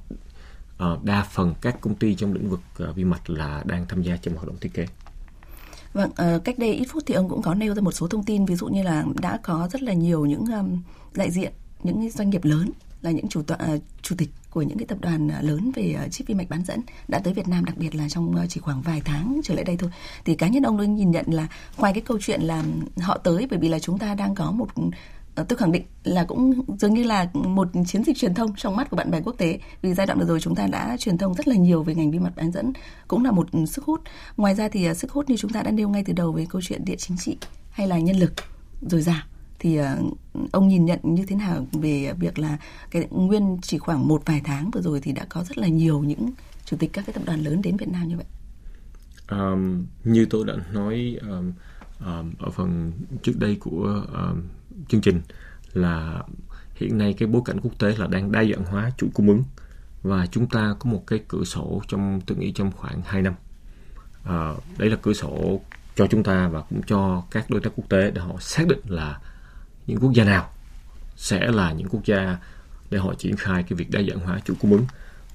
ờ, 0.78 0.98
đa 1.02 1.22
phần 1.22 1.54
các 1.60 1.80
công 1.80 1.94
ty 1.94 2.14
trong 2.14 2.32
lĩnh 2.32 2.50
vực 2.50 2.60
ờ, 2.78 2.92
vi 2.92 3.04
mạch 3.04 3.30
là 3.30 3.62
đang 3.66 3.86
tham 3.86 4.02
gia 4.02 4.16
trong 4.16 4.34
hoạt 4.34 4.46
động 4.46 4.56
thiết 4.60 4.74
kế. 4.74 4.86
Vâng, 5.92 6.10
ờ, 6.16 6.38
cách 6.38 6.58
đây 6.58 6.74
ít 6.74 6.84
phút 6.84 7.02
thì 7.06 7.14
ông 7.14 7.28
cũng 7.28 7.42
có 7.42 7.54
nêu 7.54 7.74
ra 7.74 7.82
một 7.82 7.92
số 7.92 8.06
thông 8.06 8.24
tin 8.24 8.44
ví 8.44 8.54
dụ 8.54 8.66
như 8.66 8.82
là 8.82 9.04
đã 9.20 9.38
có 9.42 9.68
rất 9.72 9.82
là 9.82 9.92
nhiều 9.92 10.24
những 10.26 10.44
um, 10.46 10.82
đại 11.14 11.30
diện 11.30 11.52
những 11.82 12.00
cái 12.00 12.10
doanh 12.10 12.30
nghiệp 12.30 12.44
lớn 12.44 12.70
là 13.02 13.10
những 13.10 13.28
chủ 13.28 13.42
tọa 13.42 13.56
ờ, 13.56 13.78
chủ 14.02 14.14
tịch 14.18 14.28
của 14.50 14.62
những 14.62 14.78
cái 14.78 14.86
tập 14.86 14.98
đoàn 15.00 15.28
ờ, 15.28 15.42
lớn 15.42 15.72
về 15.74 15.96
chip 16.10 16.26
vi 16.26 16.34
mạch 16.34 16.48
bán 16.48 16.64
dẫn 16.64 16.80
đã 17.08 17.18
tới 17.18 17.34
Việt 17.34 17.48
Nam 17.48 17.64
đặc 17.64 17.76
biệt 17.76 17.94
là 17.94 18.08
trong 18.08 18.46
chỉ 18.48 18.60
khoảng 18.60 18.82
vài 18.82 19.00
tháng 19.04 19.40
trở 19.44 19.54
lại 19.54 19.64
đây 19.64 19.76
thôi. 19.76 19.90
Thì 20.24 20.34
cá 20.34 20.48
nhân 20.48 20.62
ông 20.62 20.78
luôn 20.78 20.94
nhìn 20.94 21.10
nhận 21.10 21.26
là 21.28 21.48
ngoài 21.76 21.92
cái 21.92 22.02
câu 22.02 22.18
chuyện 22.20 22.40
là 22.40 22.62
họ 23.00 23.18
tới 23.18 23.46
bởi 23.50 23.58
vì 23.58 23.68
là 23.68 23.78
chúng 23.78 23.98
ta 23.98 24.14
đang 24.14 24.34
có 24.34 24.50
một 24.50 24.68
Ờ, 25.34 25.44
tôi 25.48 25.56
khẳng 25.56 25.72
định 25.72 25.82
là 26.04 26.24
cũng 26.24 26.52
dường 26.78 26.94
như 26.94 27.02
là 27.02 27.30
một 27.34 27.68
chiến 27.86 28.04
dịch 28.04 28.16
truyền 28.16 28.34
thông 28.34 28.56
trong 28.56 28.76
mắt 28.76 28.90
của 28.90 28.96
bạn 28.96 29.10
bè 29.10 29.20
quốc 29.20 29.34
tế. 29.38 29.58
Vì 29.82 29.94
giai 29.94 30.06
đoạn 30.06 30.18
vừa 30.18 30.26
rồi 30.26 30.40
chúng 30.40 30.54
ta 30.54 30.66
đã 30.66 30.96
truyền 30.96 31.18
thông 31.18 31.34
rất 31.34 31.48
là 31.48 31.56
nhiều 31.56 31.82
về 31.82 31.94
ngành 31.94 32.10
vi 32.10 32.18
mạch 32.18 32.36
bán 32.36 32.52
dẫn 32.52 32.72
cũng 33.08 33.24
là 33.24 33.30
một 33.30 33.46
sức 33.66 33.84
hút. 33.84 34.00
Ngoài 34.36 34.54
ra 34.54 34.68
thì 34.68 34.84
ờ, 34.84 34.94
sức 34.94 35.10
hút 35.12 35.30
như 35.30 35.36
chúng 35.36 35.52
ta 35.52 35.62
đã 35.62 35.70
nêu 35.70 35.88
ngay 35.88 36.04
từ 36.06 36.12
đầu 36.12 36.32
về 36.32 36.46
câu 36.48 36.62
chuyện 36.64 36.84
địa 36.84 36.96
chính 36.96 37.16
trị 37.16 37.36
hay 37.70 37.88
là 37.88 37.98
nhân 37.98 38.16
lực 38.16 38.32
dồi 38.80 39.02
dào 39.02 39.22
thì 39.58 39.76
ờ, 39.76 39.98
ông 40.52 40.68
nhìn 40.68 40.84
nhận 40.84 40.98
như 41.02 41.26
thế 41.26 41.36
nào 41.36 41.66
về 41.72 42.12
việc 42.18 42.38
là 42.38 42.58
cái 42.90 43.06
nguyên 43.10 43.58
chỉ 43.62 43.78
khoảng 43.78 44.08
một 44.08 44.22
vài 44.26 44.40
tháng 44.44 44.70
vừa 44.70 44.80
rồi 44.80 45.00
thì 45.00 45.12
đã 45.12 45.26
có 45.28 45.44
rất 45.44 45.58
là 45.58 45.68
nhiều 45.68 46.00
những 46.00 46.30
chủ 46.64 46.76
tịch 46.76 46.90
các 46.92 47.06
cái 47.06 47.12
tập 47.12 47.22
đoàn 47.26 47.40
lớn 47.40 47.62
đến 47.62 47.76
Việt 47.76 47.88
Nam 47.88 48.08
như 48.08 48.16
vậy? 48.16 48.26
Um, 49.30 49.86
như 50.04 50.26
tôi 50.30 50.44
đã 50.46 50.54
nói 50.72 51.16
um, 51.20 51.52
um, 52.00 52.32
ở 52.38 52.50
phần 52.50 52.92
trước 53.22 53.32
đây 53.38 53.56
của 53.60 54.06
um, 54.12 54.42
chương 54.88 55.00
trình 55.00 55.20
là 55.72 56.22
hiện 56.74 56.98
nay 56.98 57.14
cái 57.18 57.28
bối 57.28 57.42
cảnh 57.44 57.60
quốc 57.62 57.78
tế 57.78 57.96
là 57.98 58.06
đang 58.06 58.32
đa 58.32 58.44
dạng 58.44 58.64
hóa 58.64 58.90
chuỗi 58.98 59.10
cung 59.14 59.28
ứng 59.28 59.42
và 60.02 60.26
chúng 60.26 60.48
ta 60.48 60.74
có 60.78 60.90
một 60.90 61.06
cái 61.06 61.20
cửa 61.28 61.44
sổ 61.44 61.82
trong 61.88 62.20
tôi 62.26 62.38
nghĩ 62.38 62.52
trong 62.52 62.72
khoảng 62.72 63.02
2 63.04 63.22
năm. 63.22 63.34
À, 64.24 64.52
đấy 64.78 64.90
là 64.90 64.96
cửa 65.02 65.12
sổ 65.12 65.60
cho 65.96 66.06
chúng 66.06 66.22
ta 66.22 66.48
và 66.48 66.60
cũng 66.60 66.82
cho 66.82 67.22
các 67.30 67.50
đối 67.50 67.60
tác 67.60 67.70
quốc 67.76 67.88
tế 67.88 68.10
để 68.10 68.20
họ 68.20 68.34
xác 68.40 68.68
định 68.68 68.80
là 68.86 69.20
những 69.86 69.98
quốc 69.98 70.12
gia 70.14 70.24
nào 70.24 70.50
sẽ 71.16 71.50
là 71.50 71.72
những 71.72 71.88
quốc 71.88 72.04
gia 72.04 72.38
để 72.90 72.98
họ 72.98 73.14
triển 73.14 73.36
khai 73.36 73.62
cái 73.62 73.76
việc 73.76 73.90
đa 73.90 74.00
dạng 74.08 74.18
hóa 74.18 74.40
chuỗi 74.44 74.56
cung 74.60 74.72
ứng. 74.72 74.86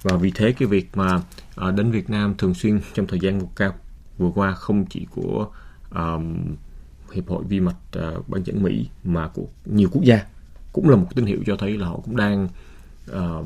Và 0.01 0.17
vì 0.17 0.31
thế 0.31 0.51
cái 0.51 0.67
việc 0.67 0.97
mà 0.97 1.21
ờ, 1.55 1.71
đến 1.71 1.91
Việt 1.91 2.09
Nam 2.09 2.35
thường 2.37 2.53
xuyên 2.53 2.81
trong 2.93 3.07
thời 3.07 3.19
gian 3.19 3.39
vừa 3.39 3.47
cao 3.55 3.73
vừa 4.17 4.31
qua 4.35 4.51
không 4.51 4.85
chỉ 4.85 5.07
của 5.15 5.47
um, 5.95 6.55
hiệp 7.17 7.29
hội 7.29 7.43
vi 7.43 7.59
mạch 7.59 7.77
uh, 8.17 8.29
bán 8.29 8.43
dẫn 8.43 8.63
Mỹ 8.63 8.89
mà 9.03 9.27
của 9.27 9.45
nhiều 9.65 9.89
quốc 9.91 10.03
gia 10.03 10.25
cũng 10.73 10.89
là 10.89 10.95
một 10.95 11.07
tín 11.15 11.25
hiệu 11.25 11.39
cho 11.45 11.55
thấy 11.59 11.77
là 11.77 11.87
họ 11.87 11.99
cũng 12.05 12.15
đang 12.15 12.47
ờ, 13.07 13.43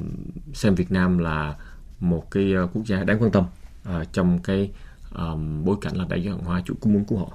xem 0.53 0.75
Việt 0.75 0.91
Nam 0.91 1.17
là 1.17 1.55
một 1.99 2.31
cái 2.31 2.53
ờ, 2.53 2.67
quốc 2.73 2.86
gia 2.86 3.03
đáng 3.03 3.21
quan 3.21 3.31
tâm 3.31 3.43
ờ, 3.84 4.05
trong 4.05 4.39
cái 4.39 4.71
ờm, 5.12 5.65
bối 5.65 5.75
cảnh 5.81 5.95
là 5.95 6.05
đa 6.10 6.17
dạng 6.25 6.39
hóa 6.39 6.62
chuỗi 6.65 6.77
cung 6.79 6.93
ứng 6.93 7.05
của 7.05 7.17
họ. 7.17 7.27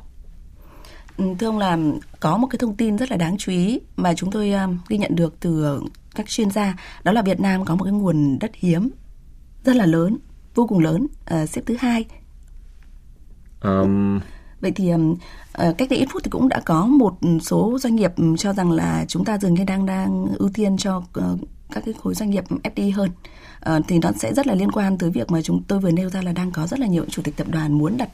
Ừ, 1.16 1.24
Thưa 1.38 1.46
ông 1.46 1.58
là 1.58 1.78
có 2.20 2.36
một 2.36 2.46
cái 2.50 2.58
thông 2.58 2.76
tin 2.76 2.96
rất 2.96 3.10
là 3.10 3.16
đáng 3.16 3.36
chú 3.38 3.52
ý 3.52 3.80
mà 3.96 4.14
chúng 4.14 4.30
tôi 4.30 4.52
um, 4.52 4.78
ghi 4.88 4.98
nhận 4.98 5.16
được 5.16 5.34
từ 5.40 5.80
các 6.14 6.28
chuyên 6.28 6.50
gia 6.50 6.76
đó 7.04 7.12
là 7.12 7.22
Việt 7.22 7.40
Nam 7.40 7.64
có 7.64 7.74
một 7.74 7.84
cái 7.84 7.92
nguồn 7.92 8.38
đất 8.38 8.50
hiếm 8.54 8.90
rất 9.64 9.76
là 9.76 9.86
lớn, 9.86 10.18
vô 10.54 10.66
cùng 10.66 10.78
lớn, 10.78 11.06
ờ, 11.24 11.46
xếp 11.46 11.62
thứ 11.66 11.76
hai. 11.78 12.04
Ờm, 13.60 14.20
Vậy 14.60 14.72
thì 14.72 14.92
ờ, 15.52 15.74
cách 15.78 15.88
đây 15.90 15.98
ít 15.98 16.08
phút 16.12 16.24
thì 16.24 16.30
cũng 16.30 16.48
đã 16.48 16.60
có 16.60 16.86
một 16.86 17.18
số 17.42 17.78
doanh 17.78 17.96
nghiệp 17.96 18.12
cho 18.38 18.52
rằng 18.52 18.70
là 18.70 19.04
chúng 19.08 19.24
ta 19.24 19.38
dường 19.38 19.54
như 19.54 19.64
đang 19.64 19.86
đang 19.86 20.26
ưu 20.38 20.50
tiên 20.54 20.76
cho 20.76 21.02
ờ, 21.12 21.36
các 21.72 21.82
cái 21.84 21.94
khối 22.02 22.14
doanh 22.14 22.30
nghiệp 22.30 22.44
FDI 22.62 22.92
hơn. 22.94 23.10
Ờ, 23.60 23.80
thì 23.88 23.98
nó 23.98 24.10
sẽ 24.18 24.34
rất 24.34 24.46
là 24.46 24.54
liên 24.54 24.70
quan 24.70 24.98
tới 24.98 25.10
việc 25.10 25.30
mà 25.30 25.42
chúng 25.42 25.62
tôi 25.62 25.80
vừa 25.80 25.90
nêu 25.90 26.10
ra 26.10 26.22
là 26.22 26.32
đang 26.32 26.50
có 26.50 26.66
rất 26.66 26.80
là 26.80 26.86
nhiều 26.86 27.04
chủ 27.10 27.22
tịch 27.22 27.36
tập 27.36 27.46
đoàn 27.50 27.78
muốn 27.78 27.96
đặt 27.96 28.08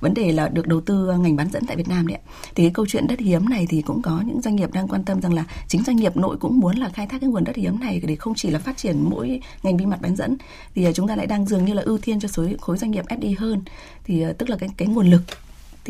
vấn 0.00 0.14
đề 0.14 0.32
là 0.32 0.48
được 0.48 0.66
đầu 0.66 0.80
tư 0.80 1.12
ngành 1.18 1.36
bán 1.36 1.50
dẫn 1.50 1.66
tại 1.66 1.76
Việt 1.76 1.88
Nam 1.88 2.06
đấy 2.06 2.18
ạ. 2.24 2.30
Thì 2.54 2.64
cái 2.64 2.70
câu 2.70 2.86
chuyện 2.88 3.06
đất 3.06 3.18
hiếm 3.18 3.48
này 3.48 3.66
thì 3.68 3.82
cũng 3.82 4.02
có 4.02 4.22
những 4.26 4.40
doanh 4.40 4.56
nghiệp 4.56 4.72
đang 4.72 4.88
quan 4.88 5.04
tâm 5.04 5.20
rằng 5.20 5.34
là 5.34 5.44
chính 5.68 5.82
doanh 5.84 5.96
nghiệp 5.96 6.16
nội 6.16 6.36
cũng 6.40 6.58
muốn 6.58 6.76
là 6.76 6.88
khai 6.88 7.06
thác 7.06 7.20
cái 7.20 7.30
nguồn 7.30 7.44
đất 7.44 7.56
hiếm 7.56 7.80
này 7.80 8.00
để 8.06 8.16
không 8.16 8.34
chỉ 8.36 8.50
là 8.50 8.58
phát 8.58 8.76
triển 8.76 9.10
mỗi 9.10 9.40
ngành 9.62 9.76
vi 9.76 9.86
mặt 9.86 10.00
bán 10.00 10.16
dẫn 10.16 10.36
thì 10.74 10.86
chúng 10.94 11.08
ta 11.08 11.16
lại 11.16 11.26
đang 11.26 11.46
dường 11.46 11.64
như 11.64 11.74
là 11.74 11.82
ưu 11.82 11.98
tiên 11.98 12.20
cho 12.20 12.28
số 12.28 12.46
khối 12.60 12.78
doanh 12.78 12.90
nghiệp 12.90 13.04
FDI 13.08 13.34
hơn 13.38 13.62
thì 14.04 14.24
tức 14.38 14.50
là 14.50 14.56
cái 14.56 14.68
cái 14.76 14.88
nguồn 14.88 15.06
lực 15.06 15.22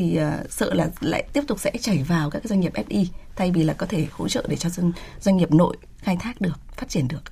thì 0.01 0.17
ờ, 0.17 0.45
sợ 0.49 0.75
là 0.75 0.91
lại 1.01 1.25
tiếp 1.33 1.43
tục 1.47 1.61
sẽ 1.61 1.73
chảy 1.81 2.03
vào 2.03 2.31
các 2.31 2.39
cái 2.39 2.49
doanh 2.49 2.61
nghiệp 2.61 2.73
FDI 2.75 3.07
thay 3.37 3.51
vì 3.51 3.63
là 3.63 3.73
có 3.73 3.87
thể 3.87 4.07
hỗ 4.13 4.29
trợ 4.29 4.47
để 4.49 4.57
cho 4.57 4.69
doanh, 4.69 4.93
doanh 5.21 5.37
nghiệp 5.37 5.53
nội 5.53 5.77
khai 5.99 6.17
thác 6.21 6.41
được, 6.41 6.59
phát 6.77 6.89
triển 6.89 7.09
được. 7.09 7.23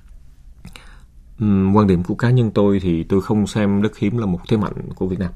ừm, 1.39 1.73
quan 1.73 1.87
điểm 1.87 2.03
của 2.03 2.15
cá 2.15 2.29
nhân 2.29 2.51
tôi 2.51 2.79
thì 2.79 3.03
tôi 3.03 3.21
không 3.21 3.47
xem 3.47 3.81
đất 3.81 3.97
hiếm 3.97 4.17
là 4.17 4.25
một 4.25 4.39
thế 4.47 4.57
mạnh 4.57 4.73
của 4.95 5.07
Việt 5.07 5.19
Nam. 5.19 5.31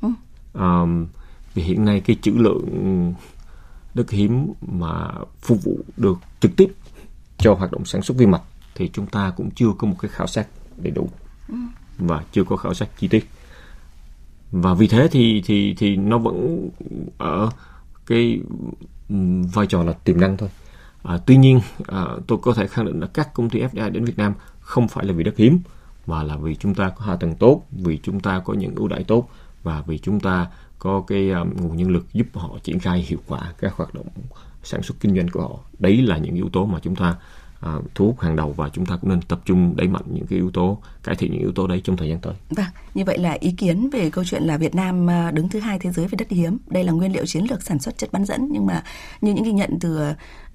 Ừ. 0.00 0.08
Ờm, 0.52 1.06
vì 1.54 1.62
hiện 1.62 1.84
nay 1.84 2.00
cái 2.00 2.16
trữ 2.22 2.32
lượng 2.32 3.14
đất 3.94 4.10
hiếm 4.10 4.52
mà 4.60 5.08
phục 5.42 5.64
vụ 5.64 5.78
được 5.96 6.18
trực 6.40 6.56
tiếp 6.56 6.72
cho 7.38 7.54
hoạt 7.54 7.72
động 7.72 7.84
sản 7.84 8.02
xuất 8.02 8.16
vi 8.16 8.26
mạch 8.26 8.42
thì 8.74 8.90
chúng 8.92 9.06
ta 9.06 9.32
cũng 9.36 9.50
chưa 9.50 9.72
có 9.78 9.86
một 9.86 9.96
cái 10.00 10.10
khảo 10.14 10.26
sát 10.26 10.46
đầy 10.76 10.90
đủ 10.90 11.08
và 11.98 12.24
chưa 12.32 12.44
có 12.44 12.56
khảo 12.56 12.74
sát 12.74 12.88
chi 12.98 13.08
tiết 13.08 13.28
và 14.52 14.74
vì 14.74 14.88
thế 14.88 15.08
thì 15.08 15.42
thì 15.44 15.74
thì 15.74 15.96
nó 15.96 16.18
vẫn 16.18 16.68
ở 17.18 17.50
cái 18.06 18.40
vai 19.52 19.66
trò 19.66 19.82
là 19.82 19.92
tiềm 19.92 20.20
năng 20.20 20.36
thôi. 20.36 20.48
À, 21.02 21.18
tuy 21.26 21.36
nhiên 21.36 21.60
à, 21.86 22.04
tôi 22.26 22.38
có 22.42 22.54
thể 22.54 22.66
khẳng 22.66 22.86
định 22.86 23.00
là 23.00 23.06
các 23.06 23.34
công 23.34 23.50
ty 23.50 23.60
FDI 23.60 23.90
đến 23.90 24.04
Việt 24.04 24.18
Nam 24.18 24.34
không 24.60 24.88
phải 24.88 25.04
là 25.04 25.12
vì 25.12 25.24
đất 25.24 25.36
hiếm 25.36 25.58
mà 26.06 26.22
là 26.22 26.36
vì 26.36 26.54
chúng 26.54 26.74
ta 26.74 26.88
có 26.88 27.04
hạ 27.04 27.16
tầng 27.16 27.34
tốt 27.34 27.62
vì 27.70 27.98
chúng 28.02 28.20
ta 28.20 28.40
có 28.44 28.54
những 28.54 28.74
ưu 28.74 28.88
đãi 28.88 29.04
tốt 29.04 29.28
và 29.62 29.82
vì 29.86 29.98
chúng 29.98 30.20
ta 30.20 30.46
có 30.78 31.04
cái 31.06 31.30
um, 31.30 31.50
nguồn 31.56 31.76
nhân 31.76 31.90
lực 31.90 32.12
giúp 32.12 32.26
họ 32.34 32.48
triển 32.62 32.78
khai 32.78 33.06
hiệu 33.08 33.18
quả 33.26 33.52
các 33.58 33.74
hoạt 33.74 33.94
động 33.94 34.06
sản 34.62 34.82
xuất 34.82 35.00
kinh 35.00 35.16
doanh 35.16 35.28
của 35.28 35.40
họ. 35.40 35.58
Đấy 35.78 36.02
là 36.02 36.18
những 36.18 36.34
yếu 36.34 36.48
tố 36.52 36.66
mà 36.66 36.78
chúng 36.82 36.96
ta 36.96 37.16
à, 37.60 37.72
thu 37.94 38.06
hút 38.06 38.20
hàng 38.20 38.36
đầu 38.36 38.52
và 38.52 38.68
chúng 38.68 38.86
ta 38.86 38.96
cũng 39.00 39.10
nên 39.10 39.20
tập 39.20 39.40
trung 39.44 39.76
đẩy 39.76 39.88
mạnh 39.88 40.04
những 40.06 40.26
cái 40.26 40.38
yếu 40.38 40.50
tố 40.50 40.78
cải 41.02 41.14
thiện 41.14 41.32
những 41.32 41.40
yếu 41.40 41.52
tố 41.52 41.66
đấy 41.66 41.80
trong 41.84 41.96
thời 41.96 42.08
gian 42.08 42.18
tới 42.22 42.34
Vâng, 42.50 42.66
như 42.94 43.04
vậy 43.04 43.18
là 43.18 43.36
ý 43.40 43.52
kiến 43.52 43.90
về 43.90 44.10
câu 44.10 44.24
chuyện 44.24 44.42
là 44.42 44.56
Việt 44.56 44.74
Nam 44.74 45.10
à, 45.10 45.30
đứng 45.30 45.48
thứ 45.48 45.60
hai 45.60 45.78
thế 45.78 45.92
giới 45.92 46.08
về 46.08 46.16
đất 46.18 46.30
hiếm. 46.30 46.58
Đây 46.66 46.84
là 46.84 46.92
nguyên 46.92 47.12
liệu 47.12 47.26
chiến 47.26 47.44
lược 47.50 47.62
sản 47.62 47.78
xuất 47.78 47.98
chất 47.98 48.12
bán 48.12 48.24
dẫn 48.24 48.48
nhưng 48.50 48.66
mà 48.66 48.82
như 49.20 49.34
những 49.34 49.44
ghi 49.44 49.52
nhận 49.52 49.78
từ 49.80 49.98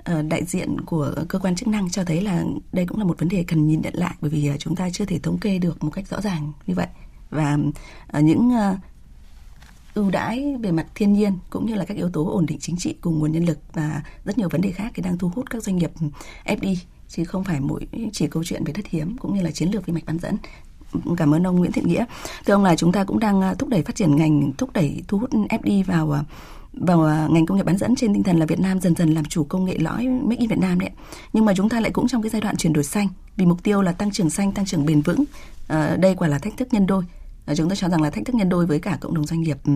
ờ, 0.04 0.22
đại 0.22 0.46
diện 0.46 0.82
của 0.82 1.14
cơ 1.30 1.40
quan 1.40 1.56
chức 1.56 1.68
năng 1.68 1.90
cho 1.90 2.04
thấy 2.04 2.22
là 2.22 2.44
đây 2.72 2.86
cũng 2.86 2.98
là 2.98 3.04
một 3.04 3.20
vấn 3.20 3.30
đề 3.30 3.46
cần 3.48 3.68
nhìn 3.68 3.82
nhận 3.82 3.94
lại 3.96 4.16
bởi 4.22 4.30
vì 4.30 4.48
à, 4.48 4.58
chúng 4.60 4.76
ta 4.76 4.90
chưa 4.90 5.06
thể 5.06 5.20
thống 5.20 5.38
kê 5.38 5.60
được 5.60 5.84
một 5.84 5.92
cách 5.92 6.08
rõ 6.08 6.22
ràng 6.22 6.52
như 6.68 6.76
vậy. 6.76 6.88
Và 7.30 7.58
à, 8.08 8.20
những 8.20 8.52
ưu 9.94 10.10
đãi 10.10 10.56
về 10.62 10.72
mặt 10.72 10.86
thiên 10.96 11.14
nhiên 11.14 11.38
cũng 11.50 11.66
như 11.66 11.76
là 11.76 11.86
các 11.86 11.98
yếu 11.98 12.10
tố 12.10 12.30
ổn 12.30 12.46
định 12.46 12.58
chính 12.60 12.78
trị 12.78 12.96
cùng 13.02 13.20
nguồn 13.20 13.32
nhân 13.32 13.46
lực 13.46 13.60
và 13.74 14.04
rất 14.26 14.38
nhiều 14.38 14.50
vấn 14.50 14.62
đề 14.62 14.72
khác 14.72 14.92
thì 14.96 15.04
đang 15.04 15.18
thu 15.18 15.32
hút 15.36 15.50
các 15.50 15.64
doanh 15.64 15.76
nghiệp 15.76 15.92
FDI 16.46 16.76
chứ 17.08 17.24
không 17.24 17.44
phải 17.44 17.60
mỗi 17.60 17.88
chỉ 18.12 18.28
câu 18.28 18.44
chuyện 18.44 18.64
về 18.64 18.74
đất 18.76 18.86
hiếm 18.88 19.18
cũng 19.18 19.36
như 19.36 19.42
là 19.42 19.52
chiến 19.52 19.70
lược 19.72 19.86
vi 19.86 19.94
mạch 19.94 20.06
bán 20.06 20.20
dẫn. 20.20 20.38
Cảm 21.18 21.34
ơn 21.34 21.48
ông 21.48 21.56
Nguyễn 21.56 21.72
Thiện 21.72 21.88
Nghĩa. 21.88 22.06
Thưa 22.46 22.54
ông 22.54 22.64
là 22.64 22.76
chúng 22.76 22.92
ta 22.92 23.04
cũng 23.04 23.20
đang 23.20 23.42
à, 23.42 23.54
thúc 23.54 23.70
đẩy 23.70 23.82
phát 23.82 23.96
triển 23.96 24.16
ngành 24.16 24.52
thúc 24.58 24.74
đẩy 24.74 25.04
thu 25.08 25.18
hút 25.18 25.30
FDI 25.32 25.84
vào 25.84 26.12
à, 26.12 26.24
vào 26.74 27.04
à, 27.04 27.28
ngành 27.32 27.46
công 27.46 27.58
nghiệp 27.58 27.64
bán 27.64 27.78
dẫn 27.78 27.96
trên 27.96 28.14
tinh 28.14 28.24
thần 28.24 28.38
là 28.38 28.46
Việt 28.46 28.60
Nam 28.60 28.80
dần 28.80 28.96
dần 28.96 29.14
làm 29.14 29.26
chủ 29.26 29.44
công 29.44 29.66
nghệ 29.66 29.78
lõi 29.78 30.08
Make 30.08 30.40
in 30.40 30.50
Việt 30.50 30.60
Nam 30.60 30.80
đấy. 30.80 30.90
Nhưng 31.34 31.46
mà 31.46 31.54
chúng 31.56 31.70
ta 31.70 31.80
lại 31.80 31.92
cũng 31.92 32.08
trong 32.08 32.22
cái 32.22 32.30
giai 32.30 32.42
đoạn 32.42 32.58
chuyển 32.58 32.74
đổi 32.74 32.84
xanh 32.84 33.08
vì 33.36 33.46
mục 33.46 33.64
tiêu 33.64 33.82
là 33.82 33.92
tăng 33.92 34.12
trưởng 34.12 34.30
xanh, 34.30 34.52
tăng 34.52 34.66
trưởng 34.66 34.86
bền 34.86 35.02
vững. 35.02 35.24
À, 35.68 35.96
đây 35.96 36.16
quả 36.16 36.28
là 36.28 36.40
thách 36.40 36.58
thức 36.58 36.68
nhân 36.72 36.88
đôi. 36.88 37.04
À, 37.46 37.56
chúng 37.56 37.70
tôi 37.70 37.76
cho 37.76 37.90
rằng 37.90 38.02
là 38.02 38.10
thách 38.10 38.26
thức 38.26 38.36
nhân 38.36 38.50
đôi 38.50 38.66
với 38.66 38.80
cả 38.80 38.98
cộng 39.02 39.14
đồng 39.14 39.26
doanh 39.26 39.42
nghiệp 39.42 39.58
ừ, 39.66 39.72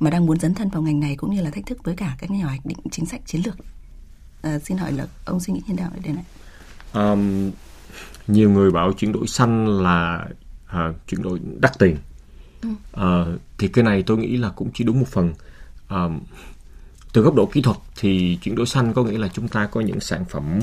mà 0.00 0.10
đang 0.10 0.26
muốn 0.26 0.38
dấn 0.40 0.54
thân 0.54 0.68
vào 0.68 0.82
ngành 0.82 1.00
này 1.00 1.16
cũng 1.16 1.34
như 1.34 1.42
là 1.42 1.50
thách 1.50 1.66
thức 1.66 1.78
với 1.84 1.96
cả 1.96 2.16
các 2.18 2.30
nhà 2.30 2.44
hoạch 2.44 2.66
định 2.66 2.78
chính 2.90 3.06
sách 3.06 3.20
chiến 3.26 3.42
lược. 3.46 3.56
À, 4.42 4.58
xin 4.58 4.76
hỏi 4.76 4.92
là 4.92 5.06
ông 5.24 5.40
suy 5.40 5.52
nghĩ 5.52 5.60
như 5.66 5.74
thế 5.76 5.82
nào 5.82 5.90
về 5.94 6.00
điều 6.04 6.14
này? 6.14 6.24
um, 6.92 7.50
nhiều 8.28 8.50
người 8.50 8.70
bảo 8.70 8.92
chuyển 8.92 9.12
đổi 9.12 9.26
xanh 9.26 9.82
là 9.82 10.28
uh, 10.66 10.96
chuyển 11.06 11.22
đổi 11.22 11.40
đắt 11.60 11.78
tiền 11.78 11.96
uh, 12.66 13.40
thì 13.58 13.68
cái 13.68 13.84
này 13.84 14.02
tôi 14.02 14.18
nghĩ 14.18 14.36
là 14.36 14.50
cũng 14.50 14.70
chỉ 14.74 14.84
đúng 14.84 15.00
một 15.00 15.08
phần 15.08 15.32
uh, 15.94 16.22
từ 17.12 17.22
góc 17.22 17.34
độ 17.34 17.46
kỹ 17.46 17.62
thuật 17.62 17.76
thì 17.96 18.38
chuyển 18.42 18.54
đổi 18.54 18.66
xanh 18.66 18.92
có 18.92 19.04
nghĩa 19.04 19.18
là 19.18 19.28
chúng 19.28 19.48
ta 19.48 19.66
có 19.66 19.80
những 19.80 20.00
sản 20.00 20.24
phẩm 20.24 20.58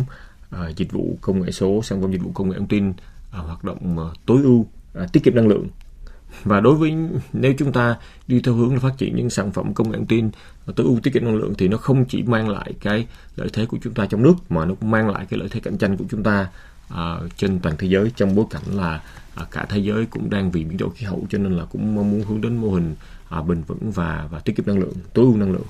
uh, 0.56 0.76
dịch 0.78 0.92
vụ 0.92 1.18
công 1.22 1.42
nghệ 1.42 1.52
số 1.52 1.84
sản 1.84 2.02
phẩm 2.02 2.12
dịch 2.12 2.22
vụ 2.24 2.32
công 2.34 2.50
nghệ 2.50 2.58
thông 2.58 2.68
tin 2.68 2.90
uh, 2.90 2.96
hoạt 3.30 3.64
động 3.64 3.98
uh, 3.98 4.26
tối 4.26 4.42
ưu 4.44 4.56
uh, 5.04 5.12
tiết 5.14 5.24
kiệm 5.24 5.36
năng 5.36 5.48
lượng 5.48 5.68
và 6.44 6.60
đối 6.60 6.76
với 6.76 6.96
nếu 7.34 7.54
chúng 7.58 7.72
ta 7.72 7.96
đi 8.28 8.40
theo 8.40 8.54
hướng 8.54 8.74
là 8.74 8.80
phát 8.80 8.94
triển 8.98 9.16
những 9.16 9.30
sản 9.30 9.52
phẩm 9.52 9.74
công 9.74 9.92
nghệ 9.92 9.98
thông 9.98 10.06
tin 10.06 10.30
tối 10.76 10.86
ưu 10.86 11.00
tiết 11.04 11.14
kiệm 11.14 11.26
năng 11.26 11.36
lượng 11.36 11.54
thì 11.58 11.68
nó 11.68 11.78
không 11.78 12.06
chỉ 12.06 12.24
mang 12.24 12.50
lại 12.50 12.74
cái 12.82 13.08
lợi 13.36 13.50
thế 13.54 13.66
của 13.66 13.78
chúng 13.84 13.94
ta 13.94 14.06
trong 14.06 14.24
nước 14.24 14.34
mà 14.50 14.66
nó 14.66 14.76
cũng 14.80 14.92
mang 14.92 15.10
lại 15.10 15.26
cái 15.30 15.40
lợi 15.40 15.50
thế 15.52 15.60
cạnh 15.60 15.78
tranh 15.78 15.98
của 15.98 16.06
chúng 16.10 16.24
ta 16.24 16.48
à, 16.90 17.16
trên 17.38 17.60
toàn 17.60 17.76
thế 17.78 17.88
giới. 17.88 18.12
Trong 18.16 18.36
bối 18.36 18.46
cảnh 18.50 18.64
là 18.74 19.02
à, 19.36 19.46
cả 19.52 19.66
thế 19.70 19.80
giới 19.80 20.06
cũng 20.06 20.30
đang 20.30 20.52
vì 20.52 20.64
biến 20.64 20.78
đổi 20.78 20.90
khí 20.96 21.06
hậu 21.06 21.28
cho 21.30 21.38
nên 21.38 21.58
là 21.58 21.66
cũng 21.66 21.96
mong 21.96 22.12
muốn 22.12 22.24
hướng 22.24 22.42
đến 22.42 22.58
mô 22.58 22.72
hình 22.72 22.96
à, 23.30 23.42
bền 23.42 23.64
vững 23.64 23.92
và 23.92 24.28
và 24.32 24.40
tiết 24.40 24.56
kiệm 24.56 24.66
năng 24.68 24.80
lượng 24.80 24.94
tối 25.14 25.26
ưu 25.26 25.38
năng 25.38 25.52
lượng. 25.52 25.66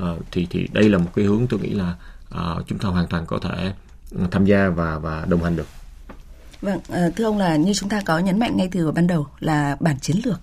À, 0.00 0.14
thì 0.30 0.46
thì 0.50 0.68
đây 0.72 0.88
là 0.88 0.98
một 0.98 1.10
cái 1.14 1.24
hướng 1.24 1.46
tôi 1.46 1.60
nghĩ 1.60 1.70
là 1.70 1.94
à, 2.30 2.54
chúng 2.66 2.78
ta 2.78 2.88
hoàn 2.88 3.06
toàn 3.06 3.26
có 3.26 3.38
thể 3.38 3.72
ừ, 4.10 4.20
tham 4.30 4.44
gia 4.44 4.68
và 4.68 4.98
và 4.98 5.26
đồng 5.28 5.42
hành 5.42 5.56
được. 5.56 5.66
Vâng, 6.60 6.80
ờ, 6.88 7.10
thưa 7.16 7.24
ông 7.24 7.38
là 7.38 7.56
như 7.56 7.72
chúng 7.74 7.88
ta 7.88 8.02
có 8.04 8.18
nhấn 8.18 8.38
mạnh 8.38 8.56
ngay 8.56 8.68
từ 8.72 8.92
ban 8.92 9.06
đầu 9.06 9.26
là 9.38 9.76
bản 9.80 9.96
chiến 10.00 10.16
lược 10.24 10.40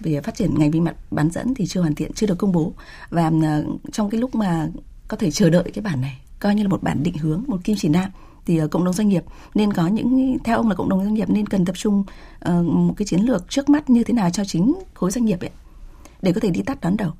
về 0.00 0.20
phát 0.20 0.34
triển 0.34 0.58
ngành 0.58 0.70
vi 0.70 0.80
mạch 0.80 0.96
bán 1.10 1.30
dẫn 1.30 1.54
thì 1.54 1.66
chưa 1.66 1.80
hoàn 1.80 1.94
thiện, 1.94 2.12
chưa 2.12 2.26
được 2.26 2.38
công 2.38 2.52
bố 2.52 2.72
và 3.10 3.30
ờ, 3.42 3.64
trong 3.92 4.10
cái 4.10 4.20
lúc 4.20 4.34
mà 4.34 4.68
có 5.08 5.16
thể 5.16 5.30
chờ 5.30 5.50
đợi 5.50 5.70
cái 5.74 5.82
bản 5.82 6.00
này 6.00 6.18
coi 6.40 6.54
như 6.54 6.62
là 6.62 6.68
một 6.68 6.82
bản 6.82 7.02
định 7.02 7.18
hướng, 7.18 7.44
một 7.46 7.58
kim 7.64 7.76
chỉ 7.78 7.88
nam 7.88 8.10
thì 8.46 8.58
ờ, 8.58 8.68
cộng 8.68 8.84
đồng 8.84 8.94
doanh 8.94 9.08
nghiệp 9.08 9.24
nên 9.54 9.72
có 9.72 9.86
những 9.86 10.38
theo 10.44 10.56
ông 10.56 10.68
là 10.68 10.74
cộng 10.74 10.88
đồng 10.88 11.04
doanh 11.04 11.14
nghiệp 11.14 11.30
nên 11.30 11.46
cần 11.46 11.64
tập 11.64 11.74
trung 11.78 12.04
một 12.62 12.94
cái 12.96 13.06
chiến 13.06 13.20
lược 13.20 13.48
trước 13.48 13.68
mắt 13.68 13.90
như 13.90 14.04
thế 14.04 14.14
nào 14.14 14.30
cho 14.30 14.44
chính 14.44 14.74
khối 14.94 15.10
doanh 15.10 15.24
nghiệp 15.24 15.40
ấy 15.40 15.50
để 16.22 16.32
có 16.32 16.40
thể 16.40 16.50
đi 16.50 16.62
tắt 16.62 16.80
đón 16.80 16.96
đầu 16.96 17.12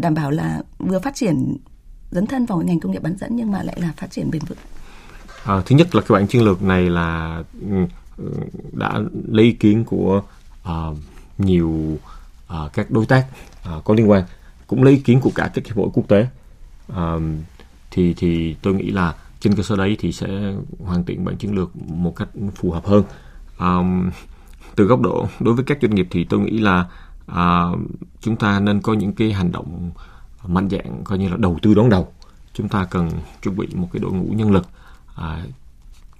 đảm 0.00 0.14
bảo 0.14 0.30
là 0.30 0.62
vừa 0.78 0.98
phát 0.98 1.14
triển 1.14 1.56
dấn 2.10 2.26
thân 2.26 2.46
vào 2.46 2.62
ngành 2.62 2.80
công 2.80 2.92
nghiệp 2.92 3.02
bán 3.02 3.16
dẫn 3.20 3.36
nhưng 3.36 3.52
mà 3.52 3.62
lại 3.62 3.80
là 3.80 3.92
phát 3.96 4.10
triển 4.10 4.30
bền 4.30 4.42
vững. 4.48 4.58
À, 5.44 5.62
thứ 5.66 5.76
nhất 5.76 5.94
là 5.94 6.00
cái 6.00 6.18
bản 6.18 6.26
chiến 6.26 6.44
lược 6.44 6.62
này 6.62 6.90
là 6.90 7.42
ừ, 7.70 7.86
đã 8.72 9.00
lấy 9.28 9.44
ý 9.44 9.52
kiến 9.52 9.84
của 9.84 10.22
uh, 10.68 10.96
nhiều 11.38 11.98
uh, 12.54 12.72
các 12.72 12.90
đối 12.90 13.06
tác 13.06 13.26
uh, 13.76 13.84
có 13.84 13.94
liên 13.94 14.10
quan 14.10 14.24
cũng 14.66 14.82
lấy 14.82 14.94
ý 14.94 15.00
kiến 15.00 15.20
của 15.20 15.30
cả 15.34 15.50
các 15.54 15.66
hiệp 15.66 15.76
hội 15.76 15.88
quốc 15.94 16.08
tế. 16.08 16.26
Uh, 16.92 17.22
thì 17.90 18.14
thì 18.16 18.56
tôi 18.62 18.74
nghĩ 18.74 18.90
là 18.90 19.14
trên 19.40 19.54
cơ 19.54 19.62
sở 19.62 19.76
đấy 19.76 19.96
thì 20.00 20.12
sẽ 20.12 20.28
hoàn 20.84 21.04
thiện 21.04 21.24
bản 21.24 21.36
chiến 21.36 21.54
lược 21.54 21.76
một 21.76 22.16
cách 22.16 22.28
phù 22.54 22.70
hợp 22.70 22.86
hơn. 22.86 23.02
Um, 23.58 24.10
từ 24.76 24.84
góc 24.84 25.00
độ 25.00 25.28
đối 25.40 25.54
với 25.54 25.64
các 25.64 25.78
doanh 25.82 25.94
nghiệp 25.94 26.08
thì 26.10 26.24
tôi 26.24 26.40
nghĩ 26.40 26.58
là 26.58 26.86
uh, 27.30 27.78
chúng 28.20 28.36
ta 28.36 28.60
nên 28.60 28.80
có 28.80 28.94
những 28.94 29.12
cái 29.12 29.32
hành 29.32 29.52
động 29.52 29.90
mạnh 30.46 30.68
dạng 30.70 31.04
coi 31.04 31.18
như 31.18 31.28
là 31.28 31.36
đầu 31.36 31.58
tư 31.62 31.74
đón 31.74 31.90
đầu. 31.90 32.12
Chúng 32.54 32.68
ta 32.68 32.84
cần 32.84 33.10
chuẩn 33.42 33.56
bị 33.56 33.68
một 33.74 33.88
cái 33.92 34.00
đội 34.00 34.12
ngũ 34.12 34.32
nhân 34.32 34.50
lực 34.50 34.66
à, 35.20 35.42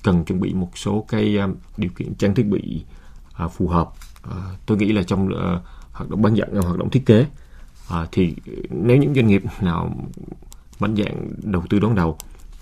cần 0.02 0.24
chuẩn 0.24 0.40
bị 0.40 0.54
một 0.54 0.70
số 0.74 1.04
cái 1.08 1.38
uh, 1.44 1.56
điều 1.76 1.90
kiện 1.96 2.14
trang 2.14 2.34
thiết 2.34 2.46
bị 2.46 2.84
à, 3.32 3.48
phù 3.48 3.68
hợp 3.68 3.90
à, 4.22 4.36
tôi 4.66 4.78
nghĩ 4.78 4.92
là 4.92 5.02
trong 5.02 5.28
uh, 5.28 5.62
hoạt 5.92 6.10
động 6.10 6.22
bán 6.22 6.34
dẫn 6.34 6.54
à, 6.54 6.60
hoạt 6.60 6.78
động 6.78 6.90
thiết 6.90 7.06
kế 7.06 7.26
à, 7.88 8.06
thì 8.12 8.34
nếu 8.70 8.96
những 8.96 9.14
doanh 9.14 9.26
nghiệp 9.26 9.42
nào 9.60 9.96
mạnh 10.80 10.96
dạng 10.96 11.30
đầu 11.42 11.62
tư 11.70 11.78
đón 11.78 11.94
đầu 11.94 12.18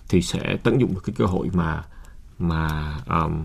thì 0.08 0.22
sẽ 0.22 0.56
tận 0.62 0.80
dụng 0.80 0.94
được 0.94 1.00
cái 1.04 1.14
cơ 1.18 1.24
hội 1.24 1.50
mà 1.52 1.84
mà 2.38 2.94
um, 3.08 3.44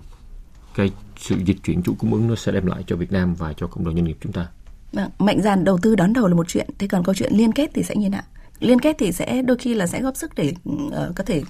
cái 0.76 0.92
sự 1.18 1.36
dịch 1.46 1.58
chuyển 1.64 1.84
chuỗi 1.84 1.96
cung 2.00 2.14
ứng 2.14 2.28
nó 2.28 2.36
sẽ 2.36 2.52
đem 2.52 2.66
lại 2.66 2.84
cho 2.88 2.96
Việt 2.96 3.12
Nam 3.12 3.34
và 3.34 3.54
cho 3.54 3.68
cộng 3.68 3.86
đồng 3.86 3.94
doanh 3.94 4.06
nghiệp 4.06 4.18
chúng 4.22 4.32
ta. 4.32 4.48
Vâng, 4.94 5.10
mạnh 5.20 5.42
dạn 5.42 5.64
đầu 5.64 5.78
tư 5.82 5.96
đón 5.96 6.14
đầu 6.14 6.28
là 6.28 6.36
một 6.36 6.48
chuyện, 6.48 6.70
thế 6.80 6.88
còn 6.88 7.04
câu 7.04 7.16
chuyện 7.16 7.34
liên 7.36 7.52
kết 7.52 7.72
thì 7.74 7.84
sẽ 7.84 7.96
như 7.96 8.10
nào? 8.10 8.24
Liên 8.60 8.80
kết 8.80 8.96
thì 9.00 9.12
sẽ 9.12 9.42
đôi 9.42 9.58
khi 9.58 9.74
là 9.74 9.88
sẽ 9.88 10.02
góp 10.02 10.16
sức 10.16 10.32
để 10.36 10.54
uh, 10.70 11.16
có 11.16 11.24
thể 11.24 11.44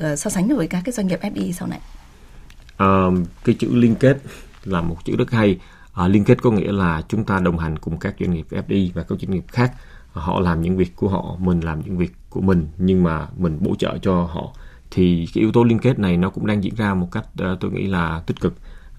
uh, 0.00 0.18
so 0.18 0.30
sánh 0.30 0.48
được 0.48 0.56
với 0.56 0.66
các 0.66 0.82
cái 0.84 0.92
doanh 0.92 1.06
nghiệp 1.06 1.20
FDI 1.22 1.52
sau 1.52 1.68
này. 1.68 1.80
À, 2.76 3.06
cái 3.44 3.54
chữ 3.58 3.74
liên 3.74 3.94
kết 3.94 4.16
là 4.64 4.80
một 4.80 4.96
chữ 5.04 5.16
rất 5.16 5.30
hay. 5.30 5.58
À, 5.92 6.08
liên 6.08 6.24
kết 6.24 6.42
có 6.42 6.50
nghĩa 6.50 6.72
là 6.72 7.02
chúng 7.08 7.24
ta 7.24 7.38
đồng 7.38 7.58
hành 7.58 7.78
cùng 7.78 7.98
các 7.98 8.14
doanh 8.20 8.30
nghiệp 8.30 8.46
FDI 8.50 8.90
và 8.94 9.02
các 9.02 9.18
doanh 9.20 9.30
nghiệp 9.30 9.44
khác 9.48 9.72
ờ, 10.12 10.22
họ 10.22 10.40
làm 10.40 10.62
những 10.62 10.76
việc 10.76 10.96
của 10.96 11.08
họ 11.08 11.36
mình 11.38 11.60
làm 11.60 11.80
những 11.84 11.98
việc 11.98 12.12
của 12.30 12.40
mình 12.40 12.68
nhưng 12.78 13.02
mà 13.02 13.26
mình 13.36 13.58
bổ 13.60 13.74
trợ 13.78 13.98
cho 14.02 14.22
họ 14.22 14.52
thì 14.90 15.26
cái 15.34 15.42
yếu 15.42 15.52
tố 15.52 15.64
liên 15.64 15.78
kết 15.78 15.98
này 15.98 16.16
nó 16.16 16.30
cũng 16.30 16.46
đang 16.46 16.64
diễn 16.64 16.74
ra 16.74 16.94
một 16.94 17.08
cách 17.12 17.24
uh, 17.52 17.60
tôi 17.60 17.70
nghĩ 17.70 17.86
là 17.86 18.22
tích 18.26 18.40
cực 18.40 18.54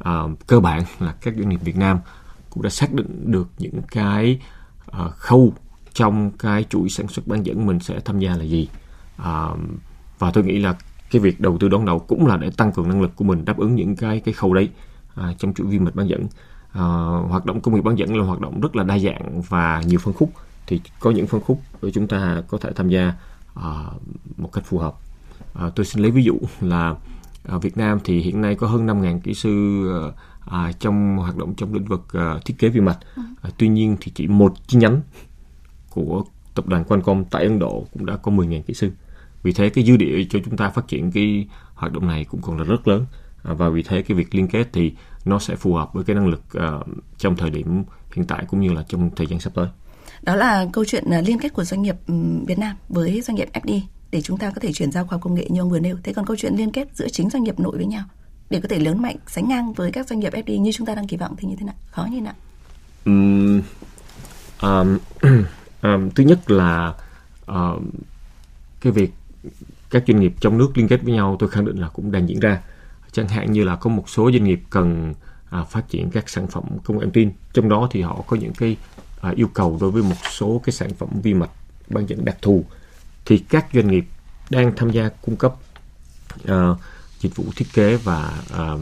uh, 0.09 0.47
cơ 0.47 0.59
bản 0.59 0.83
là 0.99 1.15
các 1.21 1.33
doanh 1.37 1.49
nghiệp 1.49 1.59
Việt 1.63 1.77
Nam 1.77 1.99
cũng 2.49 2.63
đã 2.63 2.69
xác 2.69 2.93
định 2.93 3.31
được 3.31 3.47
những 3.57 3.81
cái 3.91 4.39
uh, 4.91 5.11
khâu 5.11 5.53
trong 5.93 6.31
cái 6.31 6.65
chuỗi 6.69 6.89
sản 6.89 7.07
xuất 7.07 7.27
bán 7.27 7.45
dẫn 7.45 7.65
mình 7.65 7.79
sẽ 7.79 7.99
tham 7.99 8.19
gia 8.19 8.35
là 8.35 8.43
gì 8.43 8.67
uh, 9.21 9.59
và 10.19 10.31
tôi 10.31 10.43
nghĩ 10.43 10.59
là 10.59 10.75
cái 11.11 11.21
việc 11.21 11.39
đầu 11.39 11.57
tư 11.57 11.69
đón 11.69 11.85
đầu 11.85 11.99
cũng 11.99 12.27
là 12.27 12.37
để 12.37 12.49
tăng 12.57 12.71
cường 12.71 12.89
năng 12.89 13.01
lực 13.01 13.15
của 13.15 13.23
mình 13.23 13.45
đáp 13.45 13.57
ứng 13.57 13.75
những 13.75 13.95
cái 13.95 14.19
cái 14.19 14.33
khâu 14.33 14.53
đấy 14.53 14.69
uh, 15.19 15.37
trong 15.37 15.53
chuỗi 15.53 15.67
vi 15.67 15.79
mạch 15.79 15.95
bán 15.95 16.07
dẫn 16.07 16.23
uh, 16.23 17.29
hoạt 17.29 17.45
động 17.45 17.61
công 17.61 17.75
nghiệp 17.75 17.81
bán 17.81 17.97
dẫn 17.97 18.17
là 18.17 18.23
hoạt 18.23 18.39
động 18.39 18.61
rất 18.61 18.75
là 18.75 18.83
đa 18.83 18.99
dạng 18.99 19.41
và 19.41 19.81
nhiều 19.85 19.99
phân 19.99 20.13
khúc 20.13 20.31
thì 20.67 20.81
có 20.99 21.11
những 21.11 21.27
phân 21.27 21.41
khúc 21.41 21.61
của 21.81 21.89
chúng 21.89 22.07
ta 22.07 22.41
có 22.47 22.57
thể 22.57 22.71
tham 22.75 22.89
gia 22.89 23.13
uh, 23.59 24.01
một 24.37 24.53
cách 24.53 24.65
phù 24.65 24.77
hợp. 24.77 24.95
Uh, 25.65 25.75
tôi 25.75 25.85
xin 25.85 26.03
lấy 26.03 26.11
ví 26.11 26.23
dụ 26.23 26.37
là 26.61 26.95
ở 27.43 27.59
Việt 27.59 27.77
Nam 27.77 27.99
thì 28.03 28.19
hiện 28.19 28.41
nay 28.41 28.55
có 28.55 28.67
hơn 28.67 28.87
5.000 28.87 29.19
kỹ 29.19 29.33
sư 29.33 29.83
uh, 30.07 30.13
uh, 30.47 30.79
trong 30.79 31.17
hoạt 31.17 31.37
động 31.37 31.53
trong 31.55 31.73
lĩnh 31.73 31.85
vực 31.85 32.01
uh, 32.17 32.45
thiết 32.45 32.55
kế 32.59 32.69
vi 32.69 32.79
mạch. 32.79 32.97
Uh, 33.19 33.53
tuy 33.57 33.67
nhiên 33.67 33.97
thì 34.01 34.11
chỉ 34.15 34.27
một 34.27 34.53
chi 34.67 34.77
nhánh 34.77 35.01
của 35.89 36.23
tập 36.55 36.67
đoàn 36.67 36.83
Qualcomm 36.83 37.23
tại 37.31 37.43
Ấn 37.43 37.59
Độ 37.59 37.85
cũng 37.93 38.05
đã 38.05 38.15
có 38.15 38.31
10.000 38.31 38.61
kỹ 38.61 38.73
sư. 38.73 38.91
Vì 39.43 39.53
thế 39.53 39.69
cái 39.69 39.83
dư 39.83 39.97
địa 39.97 40.23
cho 40.29 40.39
chúng 40.45 40.57
ta 40.57 40.69
phát 40.69 40.87
triển 40.87 41.11
cái 41.11 41.47
hoạt 41.73 41.93
động 41.93 42.07
này 42.07 42.23
cũng 42.23 42.41
còn 42.41 42.57
là 42.57 42.63
rất 42.63 42.87
lớn. 42.87 43.05
Uh, 43.51 43.57
và 43.57 43.69
vì 43.69 43.83
thế 43.83 44.01
cái 44.01 44.17
việc 44.17 44.35
liên 44.35 44.47
kết 44.47 44.67
thì 44.73 44.93
nó 45.25 45.39
sẽ 45.39 45.55
phù 45.55 45.73
hợp 45.73 45.93
với 45.93 46.03
cái 46.03 46.15
năng 46.15 46.27
lực 46.27 46.43
uh, 46.57 46.87
trong 47.17 47.35
thời 47.35 47.49
điểm 47.49 47.83
hiện 48.15 48.25
tại 48.25 48.45
cũng 48.47 48.59
như 48.59 48.73
là 48.73 48.83
trong 48.87 49.09
thời 49.15 49.27
gian 49.27 49.39
sắp 49.39 49.53
tới. 49.55 49.67
Đó 50.21 50.35
là 50.35 50.67
câu 50.73 50.85
chuyện 50.85 51.09
à, 51.09 51.21
liên 51.21 51.39
kết 51.39 51.53
của 51.53 51.63
doanh 51.63 51.81
nghiệp 51.81 51.95
Việt 52.47 52.59
Nam 52.59 52.75
với 52.89 53.21
doanh 53.21 53.35
nghiệp 53.35 53.49
FDI 53.53 53.81
để 54.11 54.21
chúng 54.21 54.37
ta 54.37 54.49
có 54.49 54.59
thể 54.61 54.73
chuyển 54.73 54.91
giao 54.91 55.05
khoa 55.05 55.15
học 55.15 55.21
công 55.21 55.35
nghệ 55.35 55.47
như 55.49 55.61
ông 55.61 55.69
vừa 55.69 55.79
nêu. 55.79 55.97
Thế 56.03 56.13
còn 56.13 56.25
câu 56.25 56.37
chuyện 56.39 56.55
liên 56.55 56.71
kết 56.71 56.87
giữa 56.93 57.09
chính 57.09 57.29
doanh 57.29 57.43
nghiệp 57.43 57.59
nội 57.59 57.77
với 57.77 57.85
nhau 57.85 58.03
để 58.49 58.59
có 58.59 58.67
thể 58.67 58.79
lớn 58.79 59.01
mạnh 59.01 59.15
sánh 59.27 59.47
ngang 59.47 59.73
với 59.73 59.91
các 59.91 60.07
doanh 60.07 60.19
nghiệp 60.19 60.33
FDI 60.33 60.59
như 60.59 60.71
chúng 60.71 60.87
ta 60.87 60.95
đang 60.95 61.07
kỳ 61.07 61.17
vọng 61.17 61.35
thì 61.37 61.47
như 61.47 61.55
thế 61.59 61.65
nào? 61.65 61.75
Khó 61.91 62.05
như 62.05 62.19
thế 62.19 62.21
nào? 62.21 62.33
Um, 63.05 63.61
um, 64.61 64.97
um, 65.81 66.09
thứ 66.09 66.23
nhất 66.23 66.51
là 66.51 66.93
uh, 67.51 67.81
cái 68.81 68.93
việc 68.93 69.11
các 69.89 70.03
doanh 70.07 70.19
nghiệp 70.19 70.33
trong 70.39 70.57
nước 70.57 70.77
liên 70.77 70.87
kết 70.87 71.03
với 71.03 71.13
nhau 71.13 71.35
tôi 71.39 71.49
khẳng 71.49 71.65
định 71.65 71.77
là 71.77 71.87
cũng 71.87 72.11
đang 72.11 72.29
diễn 72.29 72.39
ra. 72.39 72.61
Chẳng 73.11 73.27
hạn 73.27 73.51
như 73.51 73.63
là 73.63 73.75
có 73.75 73.89
một 73.89 74.09
số 74.09 74.31
doanh 74.31 74.43
nghiệp 74.43 74.61
cần 74.69 75.13
à, 75.49 75.63
phát 75.63 75.89
triển 75.89 76.09
các 76.09 76.29
sản 76.29 76.47
phẩm 76.47 76.63
công 76.83 76.97
nghệ 76.97 77.03
thông 77.03 77.13
tin. 77.13 77.31
Trong 77.53 77.69
đó 77.69 77.87
thì 77.91 78.01
họ 78.01 78.23
có 78.27 78.37
những 78.37 78.53
cái 78.53 78.77
à, 79.21 79.33
yêu 79.35 79.47
cầu 79.53 79.77
đối 79.81 79.91
với 79.91 80.03
một 80.03 80.15
số 80.31 80.61
cái 80.65 80.73
sản 80.73 80.89
phẩm 80.93 81.09
vi 81.23 81.33
mạch 81.33 81.51
bán 81.89 82.05
dẫn 82.05 82.25
đặc 82.25 82.37
thù. 82.41 82.65
Thì 83.25 83.37
các 83.37 83.65
doanh 83.73 83.87
nghiệp 83.87 84.05
đang 84.49 84.75
tham 84.75 84.91
gia 84.91 85.09
cung 85.09 85.35
cấp 85.35 85.55
à, 86.45 86.67
dịch 87.19 87.35
vụ 87.35 87.45
thiết 87.55 87.65
kế 87.73 87.97
và 87.97 88.41
à, 88.53 88.73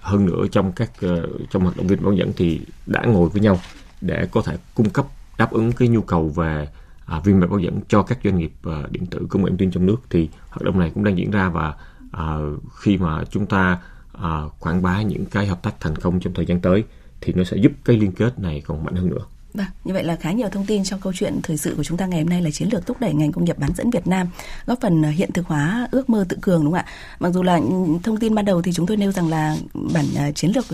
hơn 0.00 0.26
nữa 0.26 0.44
trong 0.52 0.72
các 0.72 0.90
uh, 1.06 1.50
trong 1.50 1.62
hoạt 1.62 1.76
động 1.76 1.86
viên 1.86 2.04
bán 2.04 2.16
dẫn 2.16 2.32
thì 2.36 2.60
đã 2.86 3.02
ngồi 3.04 3.28
với 3.28 3.42
nhau 3.42 3.60
để 4.00 4.28
có 4.30 4.42
thể 4.42 4.56
cung 4.74 4.90
cấp 4.90 5.06
đáp 5.38 5.52
ứng 5.52 5.72
cái 5.72 5.88
nhu 5.88 6.00
cầu 6.00 6.28
về 6.28 6.68
à, 7.10 7.20
viên 7.24 7.40
mạch 7.40 7.50
bán 7.50 7.62
dẫn 7.62 7.80
cho 7.88 8.02
các 8.02 8.18
doanh 8.24 8.38
nghiệp 8.38 8.52
à, 8.64 8.82
điện 8.90 9.06
tử 9.06 9.26
công 9.30 9.42
nghệ 9.42 9.48
thông 9.48 9.58
tin 9.58 9.70
trong 9.70 9.86
nước 9.86 9.96
thì 10.10 10.28
hoạt 10.48 10.62
động 10.62 10.78
này 10.78 10.90
cũng 10.94 11.04
đang 11.04 11.18
diễn 11.18 11.30
ra 11.30 11.48
và 11.48 11.74
à, 12.12 12.36
khi 12.78 12.96
mà 12.96 13.24
chúng 13.30 13.46
ta 13.46 13.78
à, 14.12 14.40
quảng 14.60 14.82
bá 14.82 15.02
những 15.02 15.24
cái 15.24 15.46
hợp 15.46 15.62
tác 15.62 15.80
thành 15.80 15.96
công 15.96 16.20
trong 16.20 16.34
thời 16.34 16.46
gian 16.46 16.60
tới 16.60 16.84
thì 17.20 17.32
nó 17.32 17.44
sẽ 17.44 17.56
giúp 17.56 17.72
cái 17.84 17.96
liên 17.96 18.12
kết 18.12 18.38
này 18.38 18.62
còn 18.66 18.84
mạnh 18.84 18.94
hơn 18.94 19.10
nữa. 19.10 19.26
Vâng, 19.54 19.66
như 19.84 19.94
vậy 19.94 20.04
là 20.04 20.16
khá 20.16 20.32
nhiều 20.32 20.48
thông 20.48 20.66
tin 20.66 20.84
trong 20.84 21.00
câu 21.00 21.12
chuyện 21.12 21.40
thời 21.42 21.56
sự 21.56 21.74
của 21.76 21.84
chúng 21.84 21.96
ta 21.96 22.06
ngày 22.06 22.20
hôm 22.20 22.28
nay 22.28 22.42
là 22.42 22.50
chiến 22.50 22.68
lược 22.72 22.86
thúc 22.86 23.00
đẩy 23.00 23.14
ngành 23.14 23.32
công 23.32 23.44
nghiệp 23.44 23.58
bán 23.58 23.70
dẫn 23.76 23.90
Việt 23.90 24.06
Nam, 24.06 24.28
góp 24.66 24.80
phần 24.80 25.04
à, 25.04 25.08
hiện 25.08 25.32
thực 25.32 25.46
hóa 25.46 25.88
ước 25.90 26.10
mơ 26.10 26.24
tự 26.28 26.36
cường 26.40 26.64
đúng 26.64 26.72
không 26.72 26.80
ạ? 26.80 26.86
Mặc 27.20 27.30
dù 27.30 27.42
là 27.42 27.54
ừ, 27.56 27.98
thông 28.02 28.16
tin 28.16 28.34
ban 28.34 28.44
đầu 28.44 28.62
thì 28.62 28.72
chúng 28.72 28.86
tôi 28.86 28.96
nêu 28.96 29.12
rằng 29.12 29.28
là 29.28 29.56
bản 29.94 30.04
à, 30.16 30.30
chiến 30.30 30.52
lược 30.54 30.64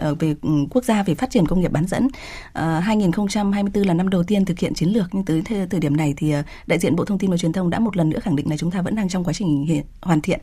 Ờ, 0.00 0.14
về 0.14 0.34
ừ, 0.42 0.50
quốc 0.70 0.84
gia 0.84 1.02
về 1.02 1.14
phát 1.14 1.30
triển 1.30 1.46
công 1.46 1.60
nghiệp 1.60 1.72
bán 1.72 1.86
dẫn. 1.86 2.08
Ờ, 2.52 2.80
2024 2.80 3.82
là 3.82 3.94
năm 3.94 4.08
đầu 4.08 4.22
tiên 4.22 4.44
thực 4.44 4.58
hiện 4.58 4.74
chiến 4.74 4.88
lược 4.88 5.06
nhưng 5.12 5.24
tới 5.24 5.42
thời 5.70 5.80
điểm 5.80 5.96
này 5.96 6.14
thì 6.16 6.30
ờ, 6.30 6.42
đại 6.66 6.78
diện 6.78 6.96
Bộ 6.96 7.04
Thông 7.04 7.18
tin 7.18 7.30
và 7.30 7.36
Truyền 7.36 7.52
thông 7.52 7.70
đã 7.70 7.78
một 7.78 7.96
lần 7.96 8.10
nữa 8.10 8.18
khẳng 8.22 8.36
định 8.36 8.50
là 8.50 8.56
chúng 8.56 8.70
ta 8.70 8.82
vẫn 8.82 8.96
đang 8.96 9.08
trong 9.08 9.24
quá 9.24 9.32
trình 9.32 9.82
hoàn 10.02 10.20
thiện, 10.20 10.40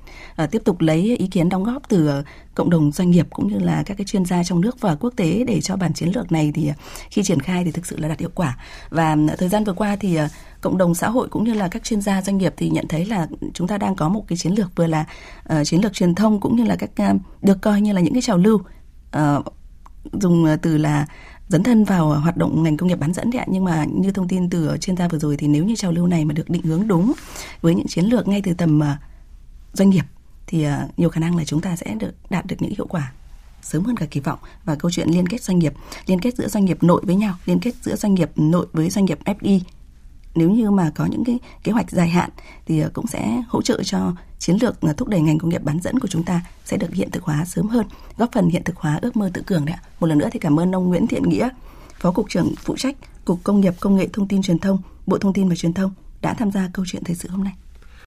tiếp 0.51 0.61
tục 0.65 0.81
lấy 0.81 1.17
ý 1.17 1.27
kiến 1.27 1.49
đóng 1.49 1.63
góp 1.63 1.89
từ 1.89 2.09
cộng 2.55 2.69
đồng 2.69 2.91
doanh 2.91 3.11
nghiệp 3.11 3.27
cũng 3.29 3.47
như 3.47 3.59
là 3.59 3.83
các 3.85 3.97
cái 3.97 4.05
chuyên 4.05 4.25
gia 4.25 4.43
trong 4.43 4.61
nước 4.61 4.81
và 4.81 4.95
quốc 4.95 5.13
tế 5.15 5.43
để 5.47 5.61
cho 5.61 5.75
bản 5.75 5.93
chiến 5.93 6.09
lược 6.15 6.31
này 6.31 6.51
thì 6.55 6.71
khi 7.09 7.23
triển 7.23 7.39
khai 7.39 7.63
thì 7.63 7.71
thực 7.71 7.85
sự 7.85 7.97
là 7.97 8.07
đạt 8.07 8.19
hiệu 8.19 8.31
quả. 8.35 8.57
Và 8.89 9.13
ừ, 9.13 9.35
thời 9.37 9.49
gian 9.49 9.63
vừa 9.63 9.73
qua 9.73 9.95
thì 9.95 10.17
cộng 10.61 10.77
đồng 10.77 10.95
xã 10.95 11.09
hội 11.09 11.27
cũng 11.27 11.43
như 11.43 11.53
là 11.53 11.67
các 11.67 11.83
chuyên 11.83 12.01
gia 12.01 12.21
doanh 12.21 12.37
nghiệp 12.37 12.53
thì 12.57 12.69
nhận 12.69 12.87
thấy 12.87 13.05
là 13.05 13.27
chúng 13.53 13.67
ta 13.67 13.77
đang 13.77 13.95
có 13.95 14.09
một 14.09 14.27
cái 14.27 14.37
chiến 14.37 14.53
lược 14.53 14.75
vừa 14.75 14.87
là 14.87 15.05
uh, 15.53 15.67
chiến 15.67 15.81
lược 15.83 15.93
truyền 15.93 16.15
thông 16.15 16.39
cũng 16.39 16.55
như 16.55 16.63
là 16.63 16.75
các 16.75 16.89
uh, 17.11 17.21
được 17.41 17.61
coi 17.61 17.81
như 17.81 17.93
là 17.93 18.01
những 18.01 18.13
cái 18.13 18.21
trào 18.21 18.37
lưu 18.37 18.61
uh, 19.17 19.45
dùng 20.21 20.45
ờ, 20.45 20.55
từ 20.55 20.77
là 20.77 21.07
dấn 21.47 21.63
thân 21.63 21.83
vào 21.83 22.09
hoạt 22.09 22.37
động 22.37 22.63
ngành 22.63 22.77
công 22.77 22.87
nghiệp 22.87 22.99
bán 22.99 23.13
dẫn 23.13 23.31
đấy 23.31 23.39
ạ. 23.39 23.45
Nhưng 23.49 23.63
mà 23.63 23.85
như 23.85 24.11
thông 24.11 24.27
tin 24.27 24.49
từ 24.49 24.77
chuyên 24.81 24.97
gia 24.97 25.07
vừa 25.07 25.19
rồi 25.19 25.37
thì 25.37 25.47
nếu 25.47 25.65
như 25.65 25.75
trào 25.75 25.91
lưu 25.91 26.07
này 26.07 26.25
mà 26.25 26.33
được 26.33 26.49
định 26.49 26.63
hướng 26.63 26.87
đúng 26.87 27.13
với 27.61 27.75
những 27.75 27.87
chiến 27.87 28.05
lược 28.05 28.27
ngay 28.27 28.41
từ 28.41 28.53
tầm 28.53 28.79
ờ, 28.79 28.95
doanh 29.73 29.89
nghiệp 29.89 30.05
thì 30.47 30.65
nhiều 30.97 31.09
khả 31.09 31.19
năng 31.19 31.35
là 31.37 31.45
chúng 31.45 31.61
ta 31.61 31.75
sẽ 31.75 31.95
được 31.99 32.13
đạt 32.29 32.45
được 32.45 32.55
những 32.59 32.73
hiệu 32.77 32.87
quả 32.87 33.11
sớm 33.61 33.83
hơn 33.83 33.95
cả 33.95 34.05
kỳ 34.11 34.19
vọng. 34.19 34.39
Và 34.65 34.75
câu 34.75 34.91
chuyện 34.91 35.09
liên 35.09 35.27
kết 35.27 35.41
doanh 35.41 35.59
nghiệp 35.59 35.73
liên 36.05 36.19
kết 36.19 36.35
giữa 36.35 36.47
doanh 36.47 36.65
nghiệp 36.65 36.83
nội 36.83 37.01
với 37.05 37.15
nhau 37.15 37.35
liên 37.45 37.59
kết 37.59 37.75
giữa 37.81 37.95
doanh 37.95 38.13
nghiệp 38.13 38.31
nội 38.35 38.67
với 38.73 38.89
doanh 38.89 39.05
nghiệp 39.05 39.19
FDI 39.25 39.59
nếu 40.37 40.49
như 40.49 40.71
mà 40.71 40.91
có 40.95 41.05
những 41.05 41.23
cái 41.23 41.39
kế 41.63 41.71
hoạch 41.71 41.91
dài 41.91 42.09
hạn 42.09 42.29
thì 42.65 42.83
cũng 42.93 43.07
sẽ 43.07 43.41
hỗ 43.47 43.61
trợ 43.61 43.83
cho 43.83 44.13
chiến 44.39 44.57
lược 44.61 44.81
à, 44.81 44.93
thúc 44.97 45.07
đẩy 45.07 45.21
ngành 45.21 45.37
công 45.37 45.49
nghiệp 45.49 45.63
bán 45.63 45.79
dẫn 45.81 45.99
của 45.99 46.07
chúng 46.07 46.23
ta 46.23 46.41
sẽ 46.65 46.77
được 46.77 46.93
hiện 46.93 47.11
thực 47.11 47.23
hóa 47.23 47.45
sớm 47.45 47.67
hơn, 47.67 47.85
góp 48.17 48.31
phần 48.33 48.49
hiện 48.49 48.63
thực 48.63 48.75
hóa 48.75 48.99
ước 49.01 49.17
mơ 49.17 49.29
tự 49.33 49.41
cường 49.41 49.65
đấy 49.65 49.75
ạ. 49.81 49.83
Một 49.99 50.07
lần 50.07 50.17
nữa 50.17 50.29
thì 50.31 50.39
cảm 50.39 50.59
ơn 50.59 50.75
ông 50.75 50.87
Nguyễn 50.89 51.07
Thiện 51.07 51.23
Nghĩa, 51.23 51.49
Phó 51.99 52.11
cục 52.11 52.29
trưởng 52.29 52.53
phụ 52.63 52.77
trách 52.77 52.95
Cục 53.25 53.39
Công 53.43 53.61
nghiệp 53.61 53.73
Công 53.79 53.95
nghệ 53.95 54.07
Thông 54.13 54.27
tin 54.27 54.41
Truyền 54.41 54.59
thông, 54.59 54.81
Bộ 55.05 55.17
Thông 55.17 55.33
tin 55.33 55.49
và 55.49 55.55
Truyền 55.55 55.73
thông 55.73 55.93
đã 56.21 56.33
tham 56.33 56.51
gia 56.51 56.69
câu 56.73 56.85
chuyện 56.87 57.03
thời 57.03 57.15
sự 57.15 57.29
hôm 57.29 57.43
nay. 57.43 57.53